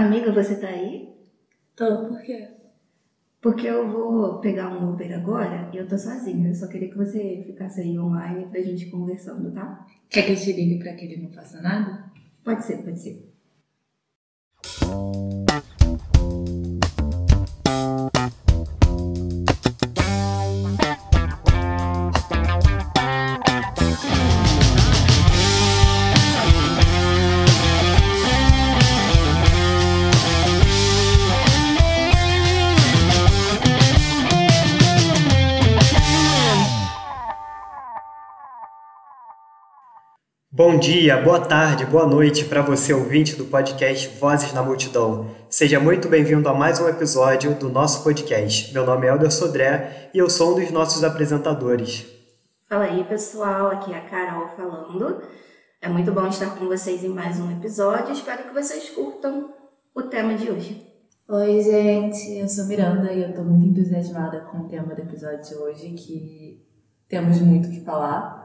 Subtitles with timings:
[0.00, 1.14] Amiga, você tá aí?
[1.76, 2.48] Tô, por quê?
[3.38, 6.48] Porque eu vou pegar um Uber agora e eu tô sozinha.
[6.48, 9.86] Eu só queria que você ficasse aí online pra gente conversando, tá?
[10.08, 12.10] Quer que eu te ligue pra que ele não faça nada?
[12.42, 13.30] Pode ser, pode ser.
[40.70, 45.28] Bom dia, boa tarde, boa noite para você ouvinte do podcast Vozes na Multidão.
[45.48, 48.72] Seja muito bem-vindo a mais um episódio do nosso podcast.
[48.72, 52.06] Meu nome é Elder Sodré e eu sou um dos nossos apresentadores.
[52.68, 53.66] Fala aí, pessoal.
[53.72, 55.20] Aqui é a Carol falando.
[55.82, 58.12] É muito bom estar com vocês em mais um episódio.
[58.12, 59.52] Espero que vocês curtam
[59.92, 60.86] o tema de hoje.
[61.28, 62.38] Oi, gente.
[62.38, 65.90] Eu sou Miranda e eu tô muito entusiasmada com o tema do episódio de hoje,
[65.94, 66.64] que
[67.08, 68.39] temos muito o que falar.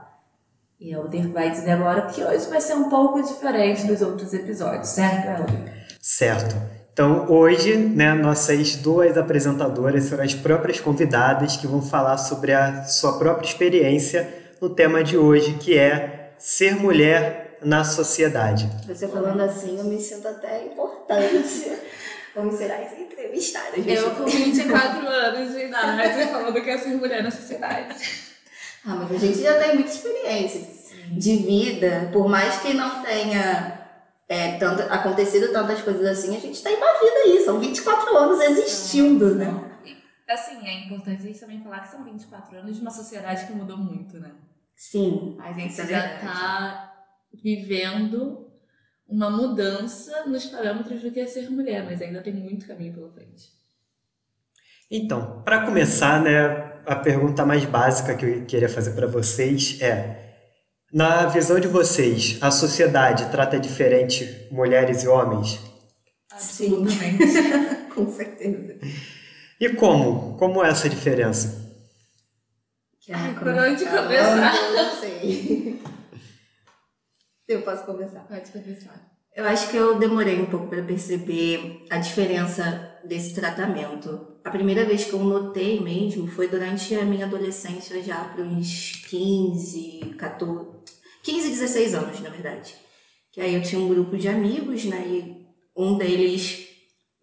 [0.80, 4.34] E a Elder vai dizer agora que hoje vai ser um pouco diferente dos outros
[4.34, 5.74] episódios, certo, Elder?
[6.02, 6.56] Certo.
[6.92, 12.84] Então, hoje, né, nossas duas apresentadoras serão as próprias convidadas que vão falar sobre a
[12.84, 14.28] sua própria experiência
[14.62, 18.70] no tema de hoje, que é ser mulher na sociedade.
[18.88, 21.72] Você falando assim, eu me sinto até importante.
[22.36, 23.86] Vamos ser as entrevistadas.
[23.88, 28.35] Eu com 24 anos de idade falando que é ser mulher na sociedade.
[28.86, 30.62] Ah, mas a gente já tem muita experiência
[31.12, 33.76] de vida, por mais que não tenha
[34.28, 38.42] é, tanto, acontecido tantas coisas assim, a gente tem uma vida aí, são 24 anos
[38.42, 39.80] existindo, né?
[39.86, 39.96] E,
[40.32, 43.54] assim, é importante a gente também falar que são 24 anos de uma sociedade que
[43.54, 44.32] mudou muito, né?
[44.76, 45.38] Sim.
[45.40, 46.22] A gente é já verdade.
[46.22, 48.52] tá vivendo
[49.08, 53.12] uma mudança nos parâmetros do que é ser mulher, mas ainda tem muito caminho pela
[53.12, 53.54] frente.
[54.90, 60.26] Então, para começar, né, a pergunta mais básica que eu queria fazer para vocês é:
[60.92, 65.60] na visão de vocês, a sociedade trata diferente mulheres e homens?
[66.32, 67.26] Absolutamente.
[67.94, 68.78] Com certeza.
[69.60, 70.38] E como?
[70.38, 71.64] Como é essa diferença?
[73.00, 74.56] Quer Ai, por começar onde começar?
[74.56, 75.82] Eu não sei.
[77.48, 78.22] Eu posso começar.
[78.22, 79.16] Pode começar.
[79.34, 84.35] Eu acho que eu demorei um pouco para perceber a diferença desse tratamento.
[84.46, 89.04] A primeira vez que eu notei mesmo foi durante a minha adolescência, já para uns
[89.10, 90.68] 15, 14,
[91.24, 92.76] 15, 16 anos, na verdade.
[93.32, 95.04] Que aí eu tinha um grupo de amigos, né?
[95.08, 96.68] E um deles,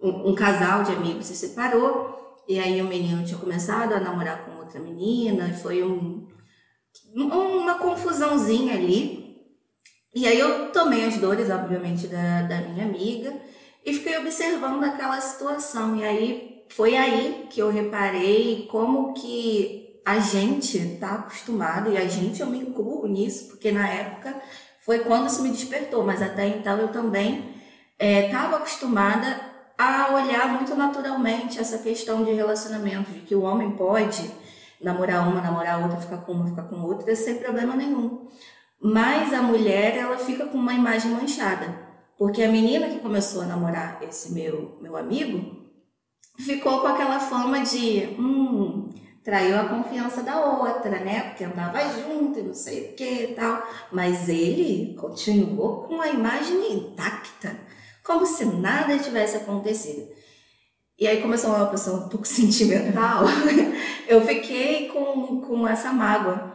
[0.01, 2.43] um, um casal de amigos se separou.
[2.49, 5.49] E aí o menino tinha começado a namorar com outra menina.
[5.49, 6.27] E foi um,
[7.15, 9.37] um- uma confusãozinha ali.
[10.13, 13.33] E aí eu tomei as dores, obviamente, da, da minha amiga
[13.87, 15.97] e fiquei observando aquela situação.
[15.97, 22.09] E aí foi aí que eu reparei como que a gente tá acostumado, e a
[22.09, 24.35] gente eu me incluo nisso, porque na época
[24.81, 27.55] foi quando isso me despertou, mas até então eu também
[27.99, 29.39] estava acostumada
[29.79, 34.31] a olhar muito naturalmente essa questão de relacionamento, de que o homem pode
[34.81, 38.29] namorar uma, namorar outra, ficar com uma, ficar com outra, sem problema nenhum.
[38.81, 41.93] Mas a mulher, ela fica com uma imagem manchada.
[42.19, 45.62] Porque a menina que começou a namorar esse meu, meu amigo
[46.39, 48.89] ficou com aquela fama de, hum,
[49.23, 51.21] traiu a confiança da outra, né?
[51.29, 53.63] Porque andava junto e não sei o que e tal.
[53.91, 57.57] Mas ele continuou com a imagem intacta,
[58.05, 60.11] como se nada tivesse acontecido.
[60.99, 63.25] E aí começou uma pessoa um pouco sentimental.
[64.07, 66.53] Eu fiquei com, com essa mágoa.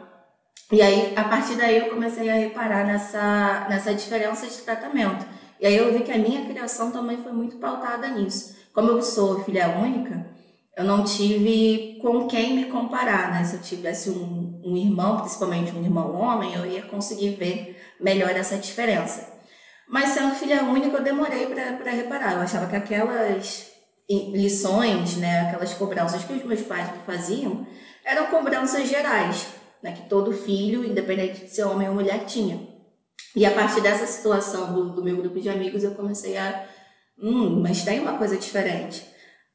[0.71, 5.25] E aí, a partir daí, eu comecei a reparar nessa, nessa diferença de tratamento.
[5.59, 8.55] E aí eu vi que a minha criação também foi muito pautada nisso.
[8.77, 10.23] Como eu sou filha única,
[10.77, 13.43] eu não tive com quem me comparar, né?
[13.43, 18.29] Se eu tivesse um, um irmão, principalmente um irmão homem, eu ia conseguir ver melhor
[18.29, 19.33] essa diferença.
[19.89, 22.33] Mas sendo filha única, eu demorei para reparar.
[22.33, 23.71] Eu achava que aquelas
[24.07, 27.65] lições, né, aquelas cobranças que os meus pais me faziam,
[28.05, 29.47] eram cobranças gerais,
[29.81, 32.77] né, que todo filho, independente de ser homem ou mulher, tinha.
[33.35, 36.76] E a partir dessa situação do, do meu grupo de amigos, eu comecei a.
[37.19, 39.05] Hum, mas tem uma coisa diferente.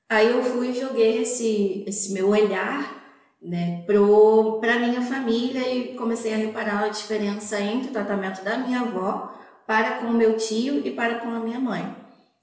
[0.09, 3.03] Aí eu fui e joguei esse, esse meu olhar
[3.41, 3.85] né,
[4.61, 9.33] para minha família e comecei a reparar a diferença entre o tratamento da minha avó
[9.67, 11.83] para com o meu tio e para com a minha mãe.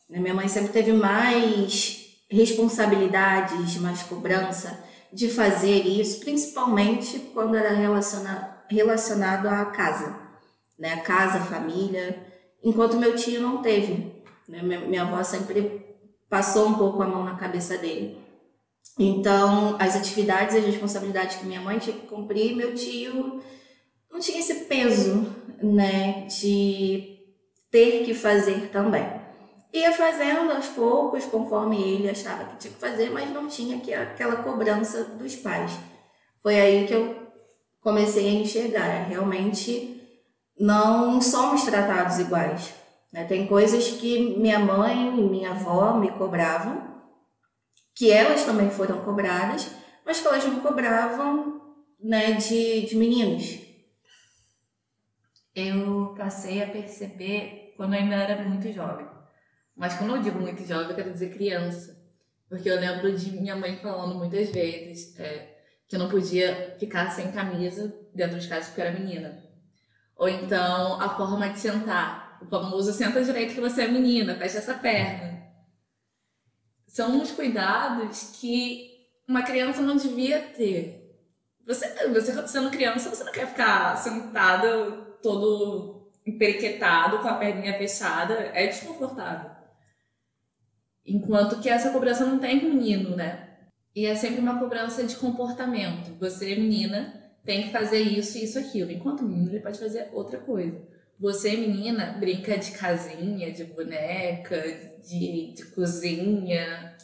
[0.10, 2.00] Né, Minha mãe sempre teve mais
[2.30, 10.16] responsabilidades, mais cobrança de fazer isso, principalmente quando era relaciona, relacionado à casa,
[10.78, 10.98] né?
[10.98, 12.18] Casa, família,
[12.64, 14.19] enquanto meu tio não teve.
[14.50, 14.62] Né?
[14.64, 15.86] Minha, avó sempre
[16.28, 18.18] passou um pouco a mão na cabeça dele.
[18.98, 23.42] Então, as atividades e as responsabilidades que minha mãe tinha que cumprir, meu tio
[24.12, 27.20] não tinha esse peso, né, de
[27.72, 29.08] ter que fazer também.
[29.72, 34.38] Ia fazendo aos poucos, conforme ele achava que tinha que fazer, mas não tinha aquela
[34.38, 35.72] cobrança dos pais.
[36.42, 37.16] Foi aí que eu
[37.80, 39.08] comecei a enxergar.
[39.08, 40.02] Realmente
[40.60, 42.74] não somos tratados iguais.
[43.12, 43.26] Né?
[43.26, 47.02] Tem coisas que minha mãe e minha avó me cobravam,
[47.96, 49.72] que elas também foram cobradas,
[50.06, 51.62] mas que elas não cobravam
[52.00, 53.60] né, de, de meninos.
[55.54, 59.08] Eu passei a perceber quando eu ainda era muito jovem.
[59.76, 61.98] Mas quando eu digo muito jovem, eu quero dizer criança.
[62.48, 65.58] Porque eu lembro de minha mãe falando muitas vezes é,
[65.88, 69.44] que eu não podia ficar sem camisa dentro de casa porque eu era menina.
[70.16, 72.29] Ou então a forma de sentar.
[72.42, 75.40] O famoso senta direito que você é menina, fecha essa perna.
[76.88, 78.90] São uns cuidados que
[79.28, 81.00] uma criança não devia ter.
[81.66, 88.34] Você, você sendo criança, você não quer ficar sentado todo emperiquetado, com a perninha fechada.
[88.34, 89.52] É desconfortável.
[91.06, 93.50] Enquanto que essa cobrança não tem com o menino, né?
[93.96, 96.18] E é sempre uma cobrança de comportamento.
[96.20, 98.92] Você, menina, tem que fazer isso, isso, aquilo.
[98.92, 100.80] Enquanto menino, ele pode fazer outra coisa.
[101.20, 104.62] Você, menina, brinca de casinha, de boneca,
[105.04, 106.96] de, de cozinha,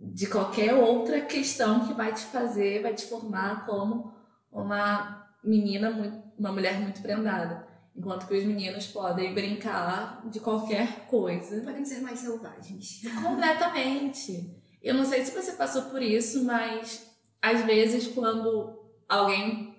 [0.00, 4.14] de qualquer outra questão que vai te fazer, vai te formar como
[4.50, 7.66] uma menina, muito, uma mulher muito prendada.
[7.94, 11.60] Enquanto que os meninos podem brincar de qualquer coisa.
[11.60, 13.02] Podem ser mais selvagens.
[13.22, 14.56] Completamente.
[14.82, 17.06] Eu não sei se você passou por isso, mas
[17.42, 19.72] às vezes quando alguém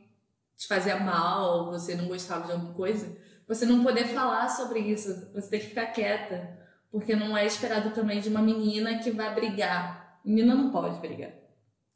[0.64, 3.16] te fazia mal, você não gostava de alguma coisa,
[3.48, 6.58] você não poder falar sobre isso, você tem que ficar quieta,
[6.90, 10.22] porque não é esperado também de uma menina que vai brigar.
[10.24, 11.32] Menina não pode brigar.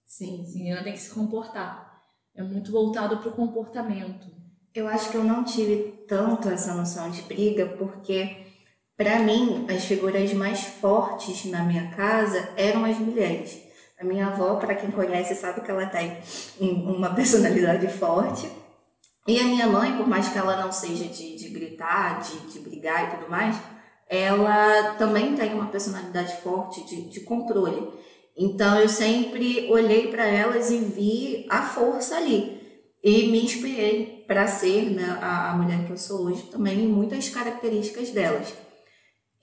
[0.05, 0.45] Sim.
[0.53, 2.03] Menina tem que se comportar.
[2.35, 4.27] É muito voltado para o comportamento.
[4.73, 8.45] Eu acho que eu não tive tanto essa noção de briga, porque
[8.97, 13.66] para mim as figuras mais fortes na minha casa eram as mulheres.
[13.99, 16.19] A minha avó, para quem conhece, sabe que ela tem
[16.59, 18.47] uma personalidade forte.
[19.27, 22.59] E a minha mãe, por mais que ela não seja de, de gritar, de, de
[22.59, 23.57] brigar e tudo mais,
[24.07, 27.89] ela também tem uma personalidade forte de, de controle.
[28.37, 32.55] Então eu sempre olhei para elas e vi a força ali.
[33.03, 36.87] E me inspirei para ser né, a, a mulher que eu sou hoje também em
[36.87, 38.53] muitas características delas.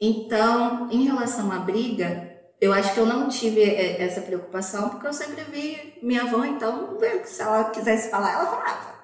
[0.01, 5.07] Então, em relação à briga, eu acho que eu não tive é, essa preocupação, porque
[5.07, 8.95] eu sempre vi minha avó, então, se ela quisesse falar, ela falava.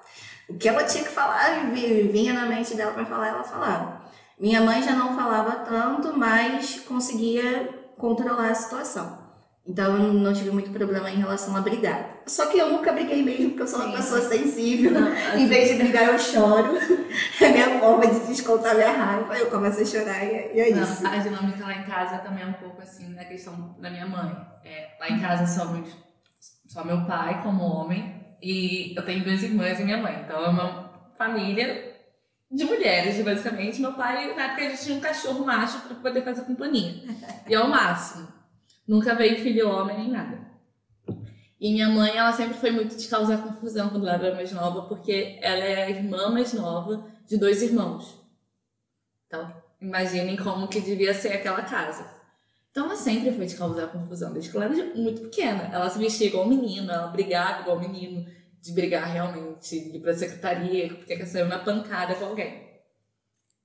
[0.49, 4.01] O que ela tinha que falar, vinha na mente dela para falar, ela falava.
[4.39, 9.20] Minha mãe já não falava tanto, mas conseguia controlar a situação.
[9.65, 12.21] Então eu não tive muito problema em relação a brigar.
[12.25, 14.91] Só que eu nunca briguei mesmo, porque eu sou uma pessoa sensível.
[14.91, 15.37] Não, assim...
[15.43, 16.73] Em vez de brigar, eu choro.
[17.41, 19.37] É a minha forma de descontar minha raiva.
[19.37, 21.05] Eu começo a chorar e é não, isso.
[21.05, 24.31] A dinâmica lá em casa também é um pouco assim, na questão da minha mãe.
[24.63, 25.89] É, lá em casa somos
[26.67, 30.21] só meu pai como homem e eu tenho duas irmãs e minha mãe.
[30.23, 31.95] Então é uma família
[32.49, 33.81] de mulheres, basicamente.
[33.81, 37.03] Meu pai, na época, a gente tinha um cachorro macho para poder fazer companhia.
[37.47, 38.27] E é o máximo.
[38.91, 40.37] Nunca veio filho homem nem nada.
[41.57, 44.81] E minha mãe, ela sempre foi muito de causar confusão quando ela era mais nova,
[44.81, 48.19] porque ela é a irmã mais nova de dois irmãos.
[49.25, 52.05] Então, imaginem como que devia ser aquela casa.
[52.69, 55.69] Então, ela sempre foi de causar confusão, desde que ela era muito pequena.
[55.71, 58.29] Ela se vestia igual menino, ela brigava igual menino,
[58.61, 62.69] de brigar realmente, de ir pra secretaria, porque quer sair na pancada com alguém.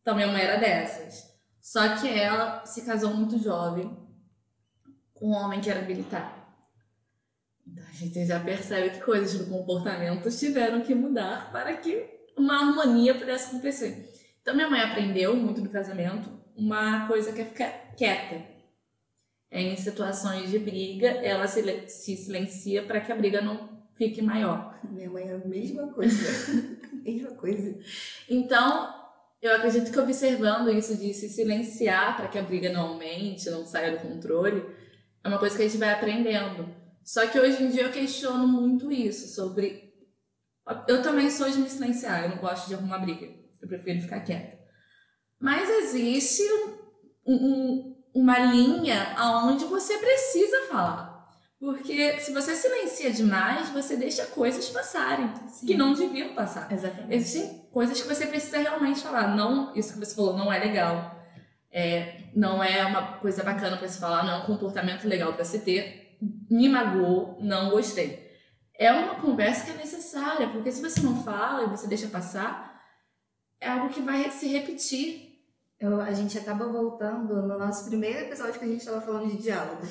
[0.00, 1.34] Então, minha mãe era dessas.
[1.60, 4.05] Só que ela se casou muito jovem,
[5.16, 6.46] com um homem que era militar.
[7.66, 12.06] Então a gente já percebe que coisas do comportamento tiveram que mudar para que
[12.36, 14.12] uma harmonia pudesse acontecer.
[14.40, 18.56] Então minha mãe aprendeu muito no casamento uma coisa que é ficar quieta.
[19.50, 24.20] É, em situações de briga, ela se, se silencia para que a briga não fique
[24.20, 24.78] maior.
[24.84, 26.56] Minha mãe é a mesma coisa.
[27.04, 27.78] mesma coisa.
[28.28, 28.92] Então,
[29.40, 33.64] eu acredito que observando isso de se silenciar para que a briga não aumente, não
[33.64, 34.64] saia do controle,
[35.26, 36.68] é uma coisa que a gente vai aprendendo.
[37.04, 39.92] Só que hoje em dia eu questiono muito isso, sobre.
[40.88, 43.26] Eu também sou de me silenciar, eu não gosto de arrumar briga.
[43.60, 44.58] Eu prefiro ficar quieta.
[45.38, 46.42] Mas existe
[47.24, 51.16] um, um, uma linha aonde você precisa falar.
[51.58, 55.66] Porque se você silencia demais, você deixa coisas passarem Sim.
[55.66, 56.70] que não deviam passar.
[56.72, 57.14] Exatamente.
[57.14, 59.34] Existem coisas que você precisa realmente falar.
[59.34, 61.15] Não, isso que você falou não é legal
[61.76, 65.44] é, não é uma coisa bacana para se falar, não é um comportamento legal para
[65.44, 66.16] se ter,
[66.50, 68.34] me magoou, não gostei.
[68.78, 72.82] É uma conversa que é necessária, porque se você não fala e você deixa passar,
[73.60, 75.38] é algo que vai se repetir.
[75.78, 79.42] Eu, a gente acaba voltando no nosso primeiro episódio que a gente estava falando de
[79.42, 79.82] diálogo.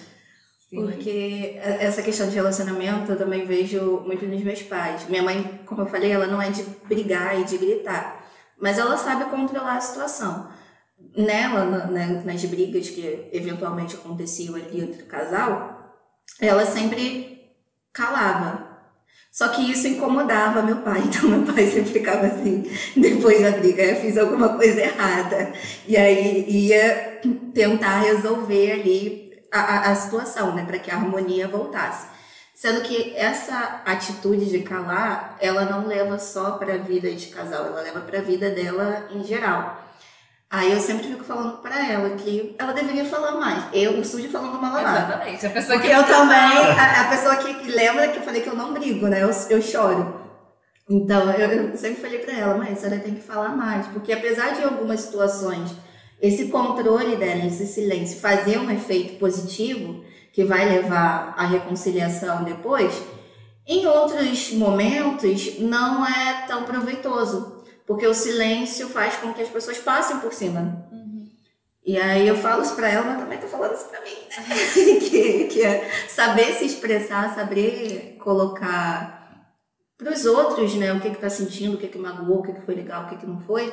[0.68, 0.78] Sim.
[0.78, 5.08] Porque essa questão de relacionamento eu também vejo muito nos meus pais.
[5.08, 8.26] Minha mãe, como eu falei, ela não é de brigar e de gritar,
[8.60, 10.55] mas ela sabe controlar a situação
[11.16, 15.96] nela, né, nas brigas que eventualmente aconteciam ali entre o casal,
[16.40, 17.54] ela sempre
[17.94, 18.76] calava.
[19.32, 22.64] Só que isso incomodava meu pai, então meu pai sempre ficava assim,
[22.96, 25.52] depois da briga, eu fiz alguma coisa errada.
[25.88, 27.20] E aí ia
[27.54, 32.08] tentar resolver ali a, a situação, né, para que a harmonia voltasse.
[32.54, 37.66] Sendo que essa atitude de calar, ela não leva só para a vida de casal,
[37.66, 39.84] ela leva para a vida dela em geral.
[40.50, 43.66] Aí eu sempre fico falando pra ela que ela deveria falar mais.
[43.74, 45.46] Eu estudo falando mal Exatamente.
[45.46, 48.50] A pessoa Porque que eu também, a, a, pessoa que lembra que eu falei que
[48.50, 49.24] eu não brigo, né?
[49.24, 50.22] Eu, eu choro.
[50.90, 53.88] Então eu, eu sempre falei pra ela, mas a senhora tem que falar mais.
[53.88, 55.72] Porque apesar de algumas situações,
[56.22, 62.94] esse controle dela, esse silêncio, fazer um efeito positivo, que vai levar à reconciliação depois,
[63.68, 67.55] em outros momentos não é tão proveitoso.
[67.86, 70.88] Porque o silêncio faz com que as pessoas passem por cima.
[70.92, 71.30] Uhum.
[71.86, 75.00] E aí eu falo isso pra ela, mas também tô falando isso pra mim, né?
[75.00, 79.16] que, que é saber se expressar, saber colocar
[79.98, 82.62] pros outros, né, o que que tá sentindo, o que que magoou, o que que
[82.62, 83.72] foi legal, o que que não foi,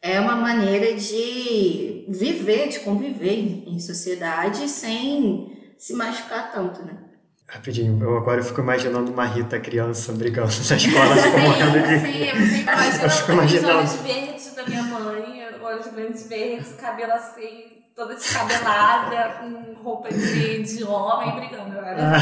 [0.00, 7.01] é uma maneira de viver, de conviver em sociedade sem se machucar tanto, né?
[7.52, 11.98] Rapidinho, eu agora fico imaginando uma Rita criança brigando na escola, tipo, morrendo de.
[11.98, 13.84] Sim, eu sempre imagino eu fico imaginando.
[13.84, 20.08] os olhos verdes da minha mãe, olhos grandes verdes, cabelo assim, toda descabelada, com roupa
[20.08, 21.76] de, de homem brigando.
[21.76, 22.20] Eu era ah.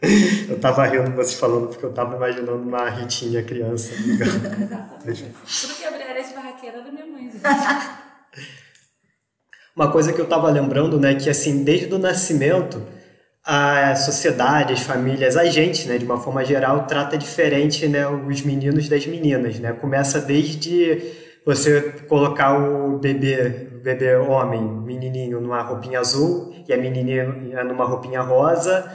[0.48, 4.46] Eu tava rindo vocês falando porque eu tava imaginando uma Ritinha criança brigando.
[4.62, 5.24] Exatamente.
[5.24, 5.74] Tudo
[6.08, 7.42] área de barraqueira da minha mãe, gente.
[9.76, 12.80] Uma coisa que eu tava lembrando, né, que assim, desde o nascimento
[13.44, 18.40] a sociedade, as famílias, a gente, né, de uma forma geral, trata diferente, né, os
[18.42, 19.72] meninos das meninas, né?
[19.72, 21.12] Começa desde
[21.44, 27.26] você colocar o bebê, o bebê homem, menininho, numa roupinha azul e a menininha
[27.64, 28.90] numa roupinha rosa,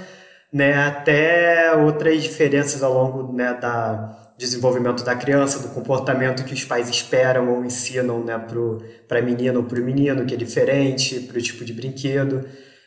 [0.51, 6.63] né, até outras diferenças ao longo, né, da desenvolvimento da criança, do comportamento que os
[6.63, 8.41] pais esperam ou ensinam, né,
[9.07, 12.45] para a menina ou para o menino, que é diferente, para o tipo de brinquedo,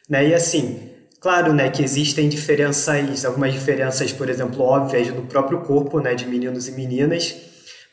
[0.09, 0.29] né?
[0.29, 0.92] E assim,
[1.23, 6.27] Claro, né, que existem diferenças, algumas diferenças, por exemplo, óbvias no próprio corpo, né, de
[6.27, 7.37] meninos e meninas,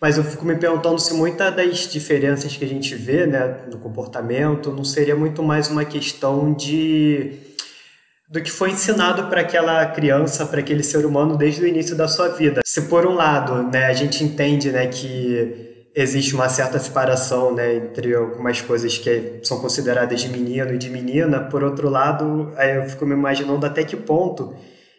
[0.01, 3.77] mas eu fico me perguntando se muitas das diferenças que a gente vê, né, no
[3.77, 7.33] comportamento, não seria muito mais uma questão de
[8.31, 12.07] do que foi ensinado para aquela criança, para aquele ser humano desde o início da
[12.07, 12.61] sua vida.
[12.63, 17.75] Se por um lado, né, a gente entende, né, que existe uma certa separação né,
[17.75, 21.39] entre algumas coisas que são consideradas de menino e de menina.
[21.39, 24.53] Por outro lado, eu fico me imaginando até que ponto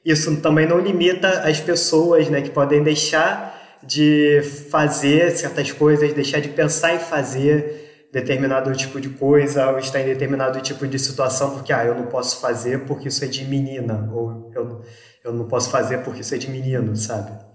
[0.04, 6.40] isso também não limita as pessoas né, que podem deixar de fazer certas coisas, deixar
[6.40, 11.52] de pensar em fazer determinado tipo de coisa ou estar em determinado tipo de situação
[11.52, 14.82] porque ah, eu não posso fazer porque isso é de menina ou eu,
[15.22, 17.49] eu não posso fazer porque isso é de menino, sabe?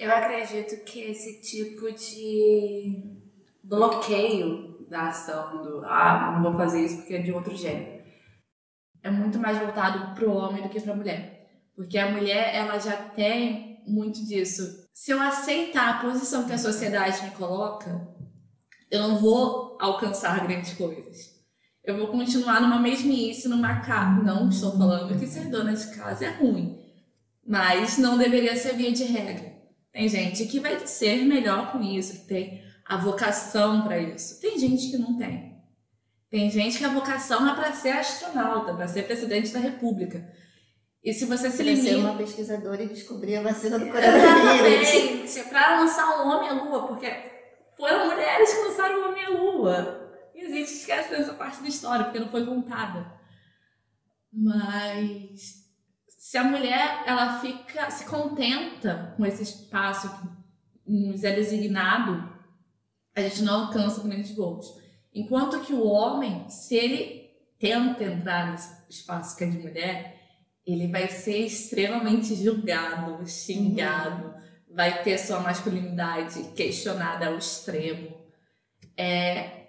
[0.00, 3.20] Eu acredito que esse tipo de
[3.62, 8.02] bloqueio da ação, do ah, não vou fazer isso porque é de outro gênero,
[9.02, 11.50] é muito mais voltado pro homem do que pra mulher.
[11.76, 14.88] Porque a mulher, ela já tem muito disso.
[14.94, 18.08] Se eu aceitar a posição que a sociedade me coloca,
[18.90, 21.38] eu não vou alcançar grandes coisas.
[21.84, 24.22] Eu vou continuar numa mesmice, numa casa.
[24.22, 26.78] Não estou falando que ser dona de casa é ruim,
[27.46, 29.49] mas não deveria ser via de regra.
[29.92, 34.40] Tem gente que vai ser melhor com isso, que tem a vocação para isso.
[34.40, 35.50] Tem gente que não tem.
[36.30, 40.32] Tem gente que a vocação é para ser astronauta, para ser presidente da República.
[41.02, 41.88] E se você se limita.
[41.88, 44.88] ser uma pesquisadora e descobrir a vacina do coronavírus.
[44.88, 45.48] Exatamente.
[45.48, 47.10] Para lançar o homem à lua, porque
[47.76, 50.12] foram mulheres que lançaram o homem à lua.
[50.34, 53.12] E a gente esquece dessa parte da história, porque não foi contada.
[54.32, 55.59] Mas
[56.30, 60.08] se a mulher ela fica se contenta com esse espaço
[60.84, 62.32] que nos é designado,
[63.16, 64.80] a gente não alcança grandes gols.
[65.12, 70.20] Enquanto que o homem, se ele tenta entrar nesse espaço que é de mulher,
[70.64, 74.32] ele vai ser extremamente julgado, xingado, uhum.
[74.76, 78.16] vai ter sua masculinidade questionada ao extremo.
[78.96, 79.66] É,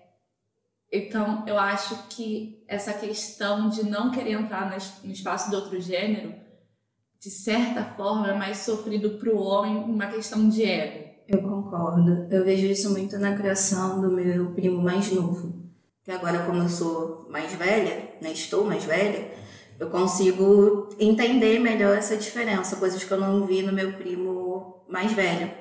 [0.91, 4.69] Então, eu acho que essa questão de não querer entrar
[5.03, 6.50] no espaço do outro gênero,
[7.21, 11.11] de certa forma, é mais sofrido para o homem uma questão de ego.
[11.27, 12.27] Eu concordo.
[12.31, 15.61] Eu vejo isso muito na criação do meu primo mais novo.
[16.03, 19.31] Que agora, como eu sou mais velha, né, estou mais velha,
[19.79, 25.11] eu consigo entender melhor essa diferença, coisas que eu não vi no meu primo mais
[25.13, 25.51] velho.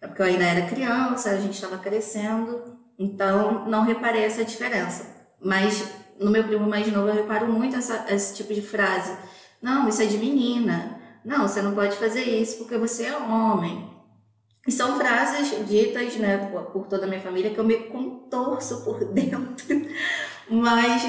[0.00, 2.62] É porque eu ainda era criança, a gente estava crescendo,
[2.96, 5.04] então não reparei essa diferença.
[5.40, 5.84] Mas
[6.20, 9.16] no meu primo mais novo eu reparo muito essa, esse tipo de frase.
[9.62, 11.00] Não, isso é de menina.
[11.24, 13.88] Não, você não pode fazer isso porque você é homem.
[14.66, 16.36] E são frases ditas né,
[16.72, 19.86] por toda a minha família que eu me contorço por dentro,
[20.50, 21.02] mas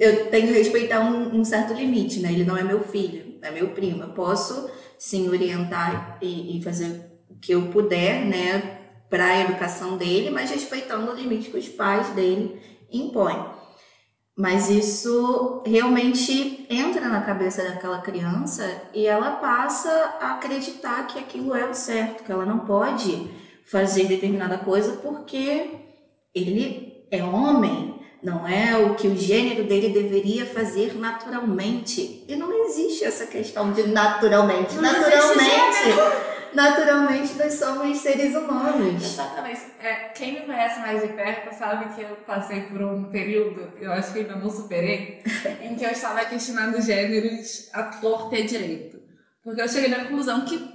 [0.00, 2.32] eu tenho que respeitar um, um, certo limite, né?
[2.32, 4.02] Ele não é meu filho, é meu primo.
[4.02, 9.96] Eu posso sim orientar e, e fazer o que eu puder, né, para a educação
[9.96, 12.60] dele, mas respeitando o limite que os pais dele
[12.90, 13.44] impõem.
[14.36, 21.54] Mas isso realmente entra na cabeça daquela criança e ela passa a acreditar que aquilo
[21.54, 23.30] é o certo, que ela não pode
[23.64, 25.70] fazer determinada coisa porque
[26.34, 32.24] ele é homem, não é o que o gênero dele deveria fazer naturalmente.
[32.26, 34.74] E não existe essa questão de naturalmente.
[34.74, 39.02] Não naturalmente naturalmente nós somos seres humanos.
[39.02, 39.60] Exatamente.
[39.80, 43.92] É, quem me conhece mais de perto sabe que eu passei por um período, eu
[43.92, 45.22] acho que ainda não superei,
[45.62, 49.02] em que eu estava questionando gêneros a torta e direito.
[49.42, 50.72] Porque eu cheguei na conclusão que,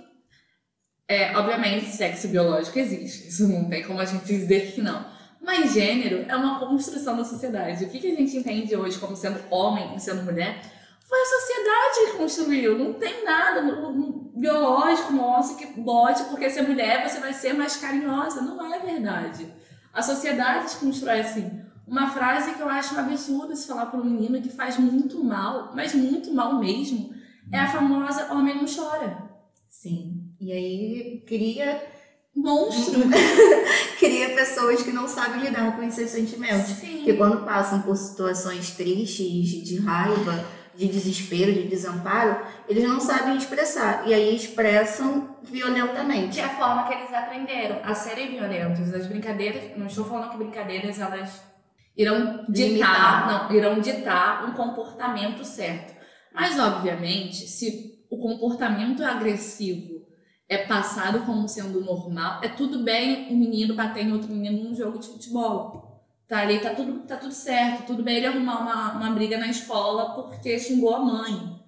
[1.07, 5.05] é, obviamente, sexo biológico existe, isso não tem como a gente dizer que não.
[5.41, 7.85] Mas gênero é uma construção da sociedade.
[7.85, 10.59] O que, que a gente entende hoje como sendo homem e sendo mulher
[11.09, 12.77] foi a sociedade que construiu.
[12.77, 17.53] Não tem nada no, no biológico nosso que bote porque ser mulher você vai ser
[17.53, 18.41] mais carinhosa.
[18.41, 19.51] Não é verdade.
[19.91, 21.49] A sociedade constrói assim.
[21.87, 25.23] Uma frase que eu acho um absurdo se falar para um menino que faz muito
[25.23, 27.11] mal, mas muito mal mesmo,
[27.51, 29.17] é a famosa homem não chora.
[29.67, 30.29] Sim.
[30.39, 31.81] E aí cria
[32.35, 33.01] monstro.
[33.97, 36.77] cria pessoas que não sabem lidar com esses sentimentos.
[36.77, 37.01] Sim.
[37.03, 43.35] Que quando passam por situações tristes, de raiva, de desespero, de desamparo, eles não sabem
[43.35, 44.07] expressar.
[44.07, 46.35] E aí expressam violentamente.
[46.35, 48.93] Que é a forma que eles aprenderam a serem violentos.
[48.93, 51.43] As brincadeiras, não estou falando que brincadeiras elas
[51.97, 55.93] irão ditar, não, irão ditar um comportamento certo.
[56.33, 60.07] Mas, obviamente, se o comportamento agressivo
[60.47, 64.73] é passado como sendo normal, é tudo bem o menino bater em outro menino num
[64.73, 65.88] jogo de futebol
[66.29, 69.47] tá ali, tá tudo, tá tudo certo, tudo bem ele arrumar uma, uma briga na
[69.47, 71.59] escola porque xingou a mãe.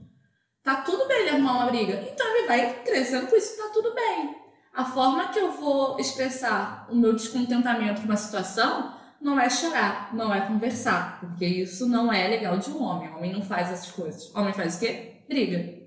[0.64, 2.08] Tá tudo bem ele arrumar uma briga.
[2.14, 4.36] Então ele vai crescendo com isso, tá tudo bem.
[4.72, 10.14] A forma que eu vou expressar o meu descontentamento com uma situação não é chorar,
[10.14, 13.10] não é conversar, porque isso não é legal de um homem.
[13.10, 14.34] O homem não faz essas coisas.
[14.34, 15.24] O homem faz o quê?
[15.28, 15.82] Briga.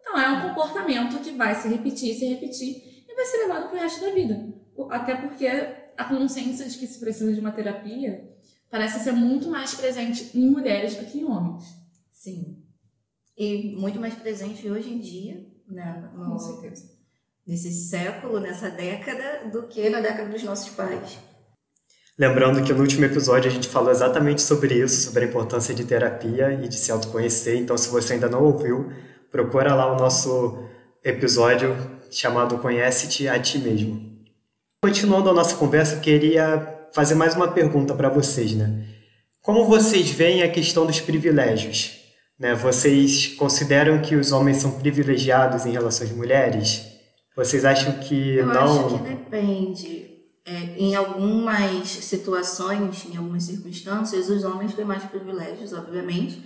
[0.00, 3.78] Então é um comportamento que vai se repetir, se repetir e vai ser levado pro
[3.78, 4.54] resto da vida.
[4.90, 5.48] Até porque
[5.96, 8.28] a consciência de que se precisa de uma terapia
[8.70, 11.64] parece ser muito mais presente em mulheres do que em homens.
[12.12, 12.62] Sim.
[13.36, 16.10] E muito mais presente hoje em dia, né?
[16.14, 16.96] No, Com certeza.
[17.46, 21.18] Nesse século, nessa década, do que na década dos nossos pais.
[22.18, 25.84] Lembrando que no último episódio a gente falou exatamente sobre isso, sobre a importância de
[25.84, 27.56] terapia e de se autoconhecer.
[27.56, 28.90] Então, se você ainda não ouviu,
[29.30, 30.64] procura lá o nosso
[31.04, 31.76] episódio
[32.10, 34.15] chamado Conhece-te a ti mesmo.
[34.86, 38.84] Continuando a nossa conversa, eu queria fazer mais uma pergunta para vocês, né?
[39.42, 41.96] Como vocês veem a questão dos privilégios?
[42.38, 42.54] Né?
[42.54, 46.86] Vocês consideram que os homens são privilegiados em relação às mulheres?
[47.34, 48.86] Vocês acham que eu não?
[48.86, 50.06] Acho que depende.
[50.46, 56.40] É, em algumas situações, em algumas circunstâncias, os homens têm mais privilégios, obviamente,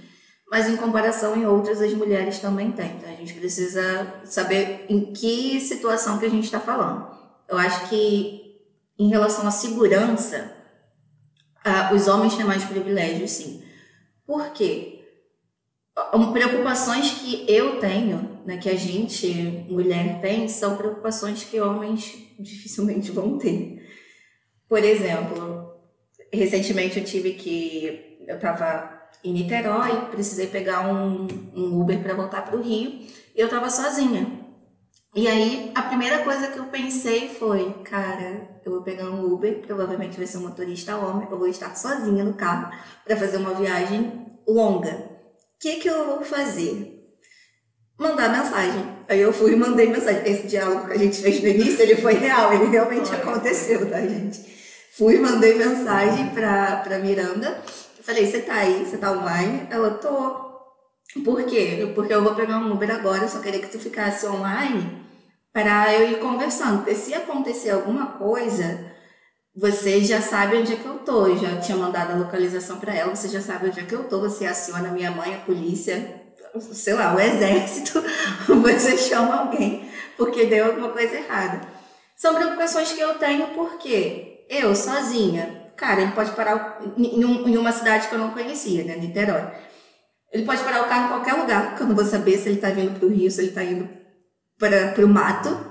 [0.51, 2.93] mas em comparação em outras, as mulheres também têm.
[2.97, 7.20] Então a gente precisa saber em que situação que a gente está falando.
[7.51, 8.41] Eu acho que
[8.97, 10.55] em relação à segurança,
[11.67, 13.65] uh, os homens têm mais privilégios, sim.
[14.27, 15.05] Por quê?
[16.33, 23.11] Preocupações que eu tenho, né, que a gente, mulher, tem, são preocupações que homens dificilmente
[23.11, 23.85] vão ter.
[24.69, 25.75] Por exemplo,
[26.33, 28.19] recentemente eu tive que.
[28.29, 33.01] Eu estava em Niterói, precisei pegar um, um Uber para voltar para o Rio
[33.35, 34.40] e eu estava sozinha.
[35.15, 39.61] E aí, a primeira coisa que eu pensei foi, cara, eu vou pegar um Uber,
[39.67, 42.73] provavelmente vai ser um motorista homem, eu vou estar sozinha no carro
[43.05, 44.91] para fazer uma viagem longa.
[44.91, 46.97] O que que eu vou fazer?
[47.99, 48.85] Mandar mensagem.
[49.09, 50.23] Aí eu fui e mandei mensagem.
[50.25, 54.01] Esse diálogo que a gente fez no início, ele foi real, ele realmente aconteceu, tá,
[54.01, 54.61] gente?
[55.01, 57.63] fui, mandei mensagem pra, pra Miranda.
[58.03, 58.85] Falei, você tá aí?
[58.85, 59.67] Você tá online?
[59.71, 60.50] Ela, tô.
[61.25, 61.91] Por quê?
[61.95, 65.05] Porque eu vou pegar um Uber agora, eu só queria que tu ficasse online
[65.53, 66.79] para eu ir conversando.
[66.79, 68.93] Porque se acontecer alguma coisa,
[69.55, 71.27] você já sabe onde é que eu tô.
[71.27, 74.05] Eu já tinha mandado a localização para ela, você já sabe onde é que eu
[74.05, 74.21] tô.
[74.21, 76.23] Você aciona minha mãe, a polícia,
[76.73, 78.03] sei lá, o exército,
[78.63, 81.63] você chama alguém porque deu alguma coisa errada.
[82.15, 88.07] São preocupações que eu tenho porque eu, sozinha, cara, ele pode parar em uma cidade
[88.07, 89.51] que eu não conhecia, né, Niterói.
[90.33, 92.57] Ele pode parar o carro em qualquer lugar, que eu não vou saber se ele
[92.57, 93.89] está vindo para o Rio, se ele está indo
[94.59, 95.71] para o mato.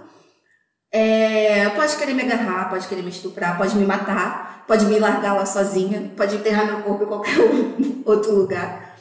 [0.91, 5.35] É, pode querer me agarrar, pode querer me estuprar, pode me matar, pode me largar
[5.35, 7.35] lá sozinha, pode enterrar meu corpo em qualquer
[8.05, 8.97] outro lugar.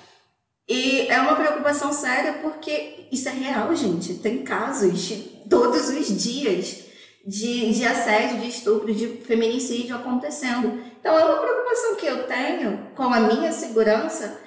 [0.69, 4.15] E é uma preocupação séria porque isso é real, gente.
[4.15, 5.13] Tem casos
[5.49, 6.85] todos os dias
[7.27, 10.79] de, de assédio, de estupro, de feminicídio acontecendo.
[11.01, 14.39] Então é uma preocupação que eu tenho com a minha segurança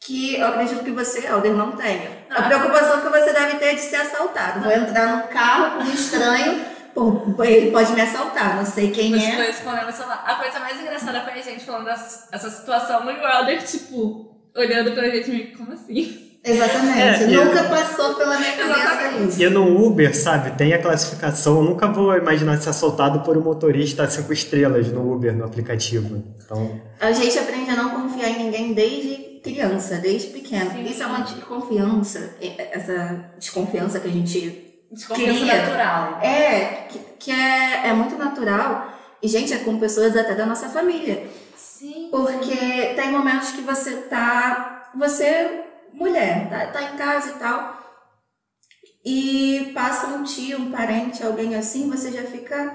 [0.00, 2.10] que eu acredito que você, Alder, não tenha.
[2.30, 4.60] A preocupação que você deve ter é de ser assaltado.
[4.60, 9.14] Vou entrar no carro com um estranho, pô, ele pode me assaltar, não sei quem
[9.14, 9.36] Os é.
[9.36, 10.24] dois escondendo o celular.
[10.26, 14.36] A coisa mais engraçada foi a gente falando dessa essa situação e o Alder, tipo,
[14.56, 16.28] olhando pra gente meio, como assim?
[16.44, 17.24] Exatamente.
[17.24, 19.42] É, Nunca passou pela minha cabeça isso.
[19.42, 21.56] E no Uber, sabe, tem a classificação.
[21.56, 26.24] Eu nunca vou imaginar ser assaltado por um motorista cinco estrelas no Uber, no aplicativo.
[26.42, 30.70] Então, A gente aprende a não confiar em ninguém desde criança, desde pequeno.
[30.70, 30.84] Sim.
[30.84, 32.36] Isso é uma desconfiança,
[32.72, 35.62] essa desconfiança que a gente Desconfiança Queria.
[35.62, 36.18] natural.
[36.22, 38.92] é, que, que é, é muito natural.
[39.22, 41.28] E, gente, é com pessoas até da nossa família.
[41.56, 42.08] Sim.
[42.10, 44.90] Porque tem momentos que você tá.
[44.96, 47.78] Você, mulher, tá, tá em casa e tal.
[49.04, 52.74] E passa um tio, um parente, alguém assim, você já fica.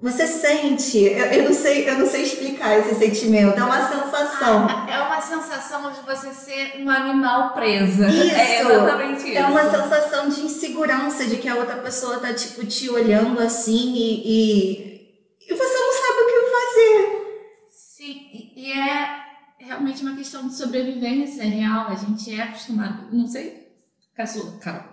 [0.00, 0.98] Você sente.
[0.98, 3.58] Eu, eu não sei, eu não sei explicar esse sentimento.
[3.58, 4.66] É uma sensação.
[4.88, 5.01] É uma
[5.40, 8.08] sensação de você ser um animal presa.
[8.08, 8.34] Isso.
[8.34, 9.38] É exatamente isso.
[9.38, 13.94] É uma sensação de insegurança, de que a outra pessoa tá, tipo, te olhando assim
[13.94, 17.22] e, e, e você não sabe o que fazer.
[17.70, 19.22] Sim, e- é
[19.58, 21.88] realmente uma questão de sobrevivência real.
[21.88, 23.08] A gente é acostumado.
[23.14, 23.68] Não sei,
[24.16, 24.91] caçula, Carol.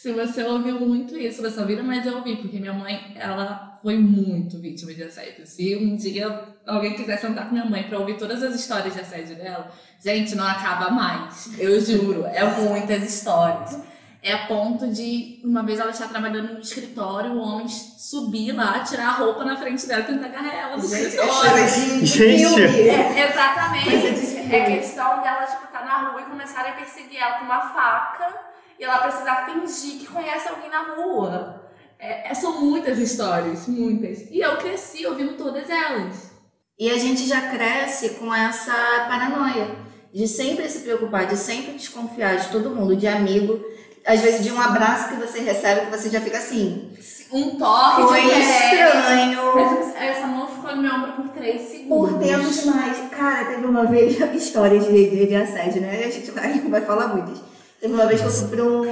[0.00, 3.98] Se você ouviu muito isso sua vida, mas eu ouvi, porque minha mãe, ela foi
[3.98, 5.44] muito vítima de assédio.
[5.44, 9.00] Se um dia alguém quiser sentar com minha mãe pra ouvir todas as histórias de
[9.00, 11.58] assédio dela, gente, não acaba mais.
[11.58, 13.76] Eu juro, é muitas histórias.
[14.22, 18.78] É a ponto de, uma vez ela estar trabalhando no escritório, o homem subir lá,
[18.84, 21.64] tirar a roupa na frente dela e tentar agarrar ela do Gente, é escritório.
[21.66, 22.38] de Gente.
[22.38, 22.88] filme.
[22.88, 24.26] É, exatamente.
[24.26, 24.54] Filme.
[24.54, 28.47] É questão dela, tipo, tá na rua e começarem a perseguir ela com uma faca
[28.78, 31.62] e ela precisar fingir que conhece alguém na rua.
[31.98, 34.20] É, é- são muitas histórias, muitas.
[34.30, 36.30] E eu cresci ouvindo todas elas.
[36.78, 38.72] E a gente já cresce com essa
[39.08, 39.68] paranoia
[40.14, 43.60] de sempre se preocupar, de sempre desconfiar de todo mundo, de amigo.
[44.06, 46.92] Às vezes de um abraço que você recebe que você já fica assim.
[47.32, 49.54] Um toque Foi de estranho.
[49.54, 52.10] Mas Essa mão ficou no meu ombro por três segundos.
[52.12, 52.96] Por tempo demais.
[53.10, 56.04] Cara, teve uma vez histórias de, de, de assédio, né?
[56.06, 57.38] A gente vai, vai falar muitas.
[57.82, 58.84] Uma vez que eu fui pra um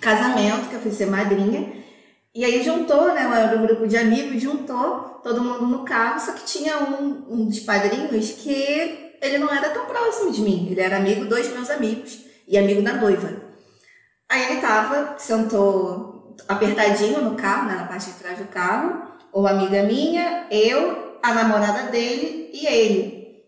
[0.00, 1.72] casamento, que eu fui ser madrinha.
[2.34, 3.22] E aí juntou, né?
[3.22, 7.46] Era um grupo de amigos, juntou todo mundo no carro, só que tinha um, um
[7.46, 10.68] dos padrinhos que ele não era tão próximo de mim.
[10.70, 13.30] Ele era amigo dos meus amigos e amigo da noiva.
[14.28, 19.50] Aí ele tava, sentou apertadinho no carro, né, na parte de trás do carro, uma
[19.50, 23.44] amiga minha, eu, a namorada dele e ele.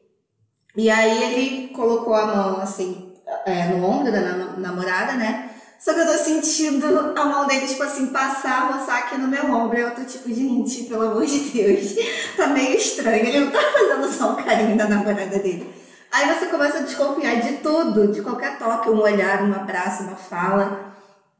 [0.76, 3.05] E aí ele colocou a mão assim
[3.44, 5.50] é, no ombro da na- namorada, né?
[5.78, 9.44] Só que eu tô sentindo a mão dele, tipo assim, passar, roçar aqui no meu
[9.52, 9.76] ombro.
[9.78, 11.94] Eu tô tipo, gente, pelo amor de Deus,
[12.36, 13.26] tá meio estranho.
[13.26, 15.70] Ele não tá fazendo só um carinho da namorada dele.
[16.10, 20.16] Aí você começa a desconfiar de tudo, de qualquer toque, um olhar, um abraço, uma
[20.16, 20.94] fala.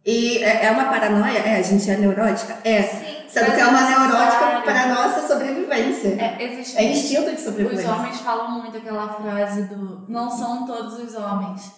[0.05, 1.38] E é é uma paranoia?
[1.38, 2.57] É, a gente é neurótica?
[2.62, 2.83] É.
[2.83, 3.16] Sim.
[3.38, 6.09] Sendo que é uma neurótica para nossa sobrevivência.
[6.18, 7.92] É, existe É instinto de Os sobrevivência.
[7.92, 11.70] homens falam muito aquela frase do não são todos os homens.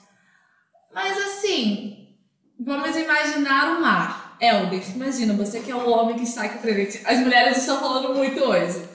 [0.94, 2.16] Mas assim,
[2.64, 4.36] vamos imaginar o mar.
[4.40, 7.02] Elder, imagina, você que é o homem que está aqui presente.
[7.04, 8.88] As mulheres estão falando muito hoje.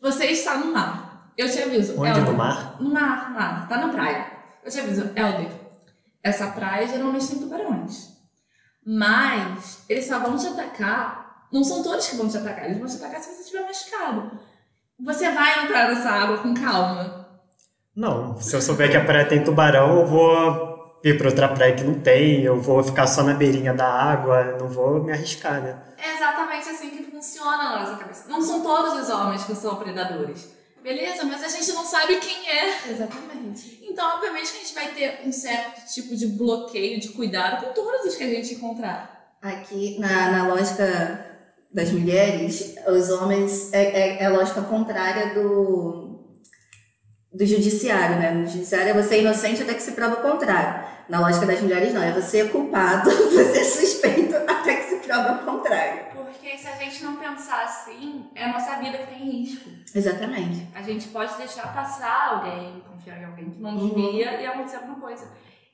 [0.00, 1.32] Você está no mar.
[1.36, 1.94] Eu te aviso.
[1.98, 2.76] onde Elder, no mar?
[2.78, 3.68] No mar, no mar.
[3.68, 4.26] Tá na praia.
[4.62, 5.50] Eu te aviso, Elder.
[6.22, 8.10] Essa praia geralmente tem tubarões.
[8.86, 11.23] Mas eles só vão te atacar.
[11.54, 12.64] Não são todos que vão te atacar.
[12.64, 14.40] Eles vão te atacar se você estiver machucado.
[14.98, 17.28] Você vai entrar nessa água com calma.
[17.94, 21.76] Não, se eu souber que a praia tem tubarão, eu vou ir para outra praia
[21.76, 25.62] que não tem, eu vou ficar só na beirinha da água, não vou me arriscar,
[25.62, 25.80] né?
[25.96, 28.28] É exatamente assim que funciona na nossa cabeça.
[28.28, 30.52] Não são todos os homens que são predadores.
[30.82, 32.90] Beleza, mas a gente não sabe quem é.
[32.90, 33.78] Exatamente.
[33.88, 37.72] Então, obviamente, que a gente vai ter um certo tipo de bloqueio, de cuidado com
[37.72, 39.36] todos os que a gente encontrar.
[39.40, 41.33] Aqui, na, na lógica
[41.74, 46.20] das mulheres, os homens é, é, é a lógica contrária do,
[47.32, 48.30] do judiciário, né?
[48.30, 50.94] No judiciário é você inocente até que se prova o contrário.
[51.08, 52.00] Na lógica das mulheres, não.
[52.00, 56.04] É você culpado, você é suspeito até que se prova o contrário.
[56.14, 59.68] Porque se a gente não pensar assim, é a nossa vida que tem risco.
[59.92, 60.68] Exatamente.
[60.76, 64.40] A gente pode deixar passar alguém, confiar em alguém que não devia uhum.
[64.40, 65.28] e acontecer alguma coisa.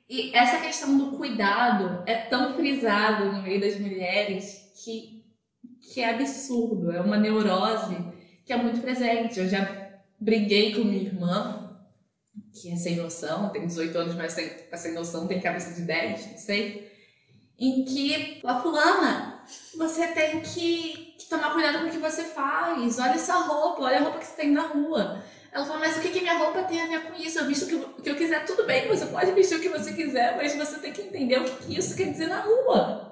[0.09, 5.20] E essa questão do cuidado é tão frisado no meio das mulheres que
[5.91, 7.97] que é absurdo, é uma neurose
[8.45, 9.39] que é muito presente.
[9.39, 11.77] Eu já briguei com minha irmã,
[12.53, 15.81] que é sem noção, tem 18 anos, mas sem, é sem noção, tem cabeça de
[15.81, 16.91] 10, não sei,
[17.59, 19.43] em que, a fulana,
[19.77, 23.99] você tem que, que, tomar cuidado com o que você faz, olha essa roupa, olha
[23.99, 25.23] a roupa que você tem na rua.
[25.51, 27.37] Ela falou, mas o que, que minha roupa tem a ver com isso?
[27.37, 29.93] Eu visto o que, que eu quiser, tudo bem, você pode vestir o que você
[29.93, 33.10] quiser, mas você tem que entender o que isso quer dizer na rua.